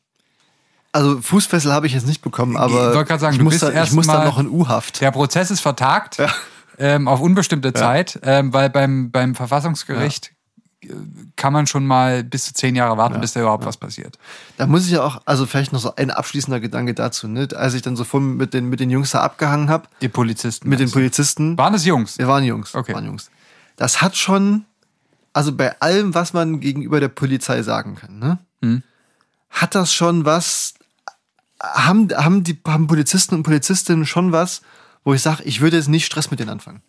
[0.93, 3.59] Also Fußfessel habe ich jetzt nicht bekommen, aber Ich wollte gerade sagen, ich du muss,
[3.59, 5.01] da, ich muss mal- dann noch in U-Haft.
[5.01, 6.19] Der Prozess ist vertagt
[6.79, 10.33] ähm, auf unbestimmte Zeit, ähm, weil beim, beim Verfassungsgericht
[11.37, 14.19] kann man schon mal bis zu zehn Jahre warten, bis da überhaupt was passiert.
[14.57, 17.49] Da muss ich ja auch, also vielleicht noch so ein abschließender Gedanke dazu, ne?
[17.55, 20.69] Als ich dann so vorhin mit den, mit den Jungs da abgehangen habe, Die Polizisten.
[20.69, 20.91] mit den?
[20.91, 21.57] Polizisten.
[21.57, 22.19] Waren es Jungs?
[22.19, 22.75] Wir waren Jungs.
[22.75, 22.95] Okay.
[22.95, 23.31] Waren Jungs.
[23.77, 24.65] Das hat schon,
[25.33, 28.39] also bei allem, was man gegenüber der Polizei sagen kann, ne?
[28.63, 28.83] Hm.
[29.51, 30.75] Hat das schon was,
[31.61, 34.63] haben, haben die haben Polizisten und Polizistinnen schon was,
[35.05, 36.83] wo ich sage, ich würde jetzt nicht Stress mit denen anfangen.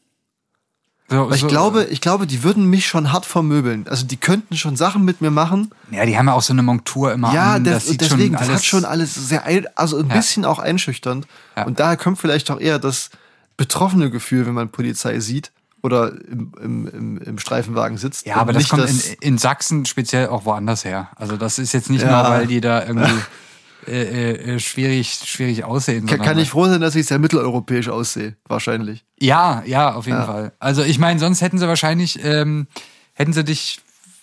[1.13, 3.85] So, Weil ich so- glaube, ich glaube, die würden mich schon hart vermöbeln.
[3.87, 5.69] Also die könnten schon Sachen mit mir machen.
[5.91, 7.63] Ja, die haben ja auch so eine Montur immer Ja, an.
[7.63, 10.15] das, Das sieht deswegen, schon das alles, hat schon alles sehr, ein, also ein Ja.
[10.15, 11.27] bisschen auch einschüchternd.
[11.55, 11.65] Ja.
[11.65, 13.11] Und daher kommt vielleicht auch eher das
[13.57, 15.51] betroffene Gefühl, wenn man Polizei sieht
[15.83, 18.25] oder im, im, im, im Streifenwagen sitzt.
[18.25, 21.09] Ja, aber das nicht kommt in, in Sachsen speziell auch woanders her.
[21.15, 22.23] Also das ist jetzt nicht Ja.
[22.23, 23.11] nur, weil die da irgendwie
[23.87, 26.05] äh, äh, schwierig, schwierig aussehen.
[26.05, 29.03] kann, kann ich froh sein, dass ich sehr mitteleuropäisch aussehe, wahrscheinlich.
[29.19, 30.25] Ja, ja, auf jeden Ja.
[30.25, 30.51] Fall.
[30.59, 32.67] Also ich meine, sonst hätten sie wahrscheinlich, ähm,
[33.13, 33.79] hätten sie dich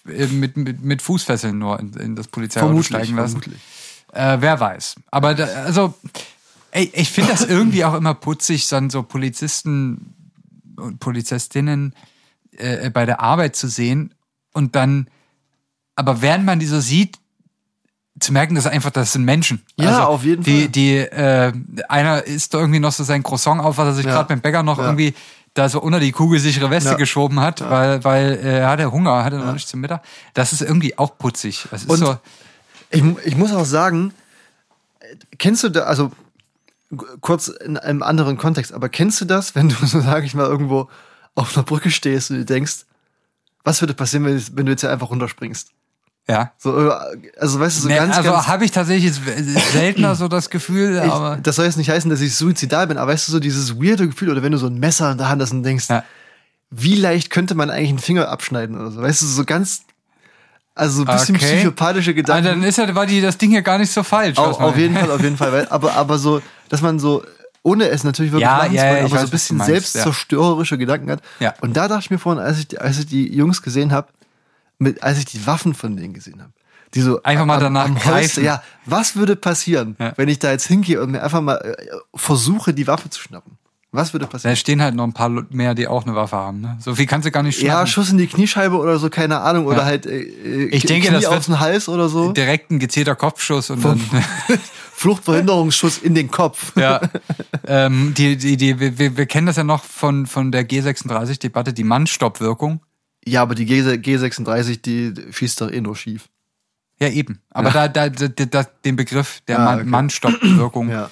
[0.08, 3.40] äh, mit, mit, mit Fußfesseln nur in, in das Polizeiauto steigen lassen.
[3.40, 3.60] vermutlich.
[4.12, 4.96] Äh, wer weiß.
[5.10, 5.94] Aber da, also,
[6.72, 10.14] ey, ich finde das irgendwie auch immer putzig, dann so Polizisten
[10.76, 11.94] und Polizistinnen
[12.56, 14.14] äh, bei der Arbeit zu sehen
[14.52, 15.06] und dann,
[15.94, 17.19] aber während man die so sieht,
[18.20, 19.62] zu merken, dass einfach, das sind Menschen.
[19.78, 20.68] Also Ja, auf jeden die, Fall.
[20.68, 21.52] Die, äh,
[21.88, 24.12] einer isst da irgendwie noch so sein Croissant auf, was er sich Ja.
[24.12, 24.84] gerade beim Bäcker noch Ja.
[24.84, 25.14] irgendwie
[25.54, 26.96] da so unter die kugelsichere Weste Ja.
[26.96, 30.02] geschoben hat, weil, weil äh, er hatte Hunger, hatte noch nicht zum Mittag.
[30.34, 31.66] Das ist irgendwie auch putzig.
[31.70, 32.18] Das ist Und- so,
[32.90, 34.12] Ich, ich muss auch sagen,
[35.38, 36.10] kennst du da, also
[37.20, 40.46] kurz in einem anderen Kontext, aber kennst du das, wenn du so, sag ich mal,
[40.46, 40.88] irgendwo
[41.34, 42.84] auf einer Brücke stehst und du denkst,
[43.64, 45.70] was würde passieren, wenn, wenn du jetzt hier einfach runterspringst?
[46.28, 46.52] Ja.
[46.58, 46.92] So, äh,
[47.38, 48.46] also weißt du, so Nee, ganz, also ganz.
[48.46, 49.12] habe ich tatsächlich
[49.72, 52.98] seltener so das Gefühl, aber Ich, das soll jetzt nicht heißen, dass ich suizidal bin,
[52.98, 55.28] aber weißt du, so dieses weirde Gefühl, oder wenn du so ein Messer in der
[55.28, 56.04] Hand hast und denkst, Ja.
[56.70, 59.82] wie leicht könnte man eigentlich einen Finger abschneiden oder so, weißt du, so ganz,
[60.76, 61.56] also so ein bisschen Okay.
[61.56, 62.44] psychopathische Ah, Gedanken.
[62.44, 64.36] dann ist ja, war die, das Ding ja gar nicht so falsch.
[64.36, 65.66] was Auf, jeden Fall, auf jeden Fall.
[65.68, 67.24] Aber, aber so, dass man so,
[67.62, 69.56] ohne es natürlich wirklich Ja, machen ja, zu wollen, ja, aber weiß, so ein bisschen
[69.56, 71.22] meinst, selbstzerstörerische Gedanken hat.
[71.40, 71.54] Ja.
[71.60, 74.08] Und da dachte ich mir vorhin, als ich, als ich die Jungs gesehen habe,
[74.80, 76.52] mit, als ich die Waffen von denen gesehen habe.
[76.94, 78.44] Die so Einfach mal danach Holster- greifen.
[78.44, 80.12] ja, was würde passieren, Ja.
[80.16, 81.76] wenn ich da jetzt hingehe und mir einfach mal äh,
[82.16, 83.58] versuche, die Waffe zu schnappen?
[83.92, 84.54] Was würde Da passieren?
[84.56, 86.60] stehen halt noch ein paar mehr, die auch eine Waffe haben.
[86.60, 86.76] Ne?
[86.80, 87.86] So viel kannst du gar nicht Ja, schnappen.
[87.88, 89.66] Schuss in die Kniescheibe oder so, keine Ahnung.
[89.66, 89.84] Oder Ja.
[89.84, 92.32] halt äh, äh, Ich denke, Knie das auf den Hals oder so.
[92.32, 94.00] Direkt ein gezielter Kopfschuss und dann.
[94.94, 96.72] Fluchtverhinderungsschuss in den Kopf.
[96.76, 97.00] ja.
[97.66, 101.72] ähm, die, die, die, wir, wir wir kennen das ja noch von, von der G36-Debatte,
[101.72, 102.80] die Mannstoppwirkung.
[103.26, 106.28] Ja, aber die G G36, die schießt doch eh nur schief.
[107.00, 107.40] Ja, eben.
[107.50, 109.88] Aber da, da, da, da, den Begriff der Ah, Mann, okay.
[109.88, 110.90] Mannstoppwirkung.
[110.90, 111.10] Ja.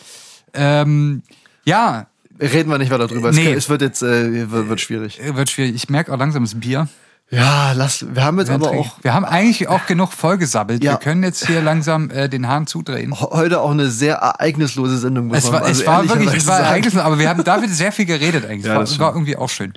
[0.55, 1.23] Ähm,
[1.65, 2.07] ja,
[2.41, 3.31] Reden wir nicht weiter drüber.
[3.31, 3.53] Es, Nee.
[3.53, 5.21] es wird jetzt äh, wird, wird schwierig.
[5.23, 5.75] wird schwierig.
[5.75, 6.89] Ich merke auch langsam das Bier.
[7.31, 8.07] Ja, lass.
[8.15, 10.83] Wir haben jetzt aber auch Wir haben eigentlich auch genug vollgesabbelt.
[10.83, 10.93] Ja.
[10.93, 13.13] Wir können jetzt hier langsam äh, den Hahn zudrehen.
[13.21, 15.35] heute auch eine sehr ereignislose Sendung.
[15.35, 18.07] Es war, also es war wirklich, es war ereignislos, aber wir haben damit sehr viel
[18.07, 18.67] geredet eigentlich.
[18.67, 19.75] Ja, war, war irgendwie auch schön.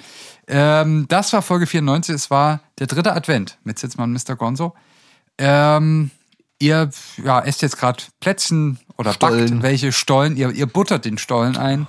[0.51, 4.35] Ähm, das war Folge 94, es war der dritte Advent mit Sitzmann Mr.
[4.35, 4.73] Gonzo.
[5.37, 6.11] Ähm,
[6.59, 6.89] ihr
[7.23, 9.49] ja, esst jetzt gerade Plätzchen oder Stollen.
[9.49, 10.35] backt welche Stollen.
[10.35, 11.87] Ihr, ihr buttert den Stollen ein.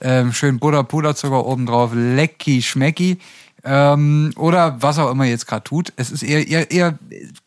[0.00, 3.18] Ähm, schön Butter, Puderzucker obendrauf, lecki, schmecki.
[3.64, 5.92] Ähm, oder was auch immer ihr jetzt gerade tut.
[5.96, 6.96] Es ist eher, ihr, ihr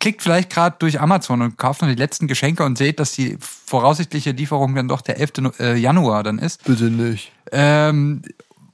[0.02, 3.38] klickt vielleicht gerade durch Amazon und kauft noch die letzten Geschenke und seht, dass die
[3.40, 5.32] voraussichtliche Lieferung dann doch der 11.
[5.40, 6.66] No- äh, Januar dann ist.
[6.66, 7.32] Bitte nicht.
[7.54, 8.24] Ähm,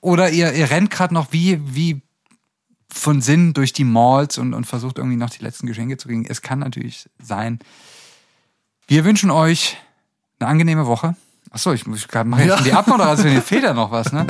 [0.05, 2.01] oder ihr, ihr rennt gerade noch wie, wie
[2.91, 6.25] von Sinn durch die Malls und, und versucht irgendwie noch die letzten Geschenke zu kriegen.
[6.25, 7.59] Es kann natürlich sein.
[8.87, 9.77] Wir wünschen euch
[10.39, 11.15] eine angenehme Woche.
[11.49, 12.61] Achso, ich muss gerade mache jetzt Ja.
[12.63, 14.27] die Abmoderation, hier fehlt ja noch was, ne?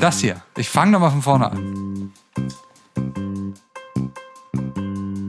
[0.00, 0.40] Das hier.
[0.56, 2.12] Ich fange nochmal von vorne an.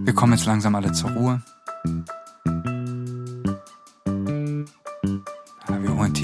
[0.05, 1.41] Wir kommen jetzt langsam alle zur Ruhe.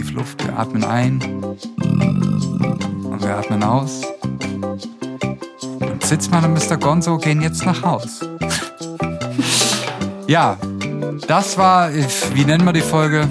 [0.09, 4.01] Tief Luft, wir atmen ein und wir atmen aus.
[5.79, 6.77] Und Sitzmann und Mr.
[6.77, 8.21] Gonzo gehen jetzt nach Haus.
[10.27, 10.57] ja,
[11.27, 11.89] das war,
[12.33, 13.27] wie nennen wir die Folge?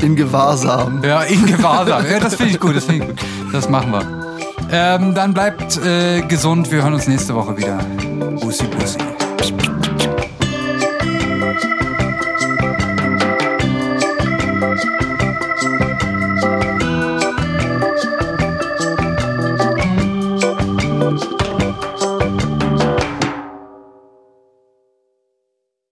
[0.00, 1.02] In Gewahrsam.
[1.02, 2.04] Ja, in Gewahrsam.
[2.10, 3.18] Ja, das finde ich gut, das finde ich gut.
[3.52, 4.38] Das machen wir.
[4.70, 6.70] Ähm, dann bleibt äh, gesund.
[6.70, 7.78] Wir hören uns nächste Woche wieder.
[8.40, 8.98] Bussi, bussi.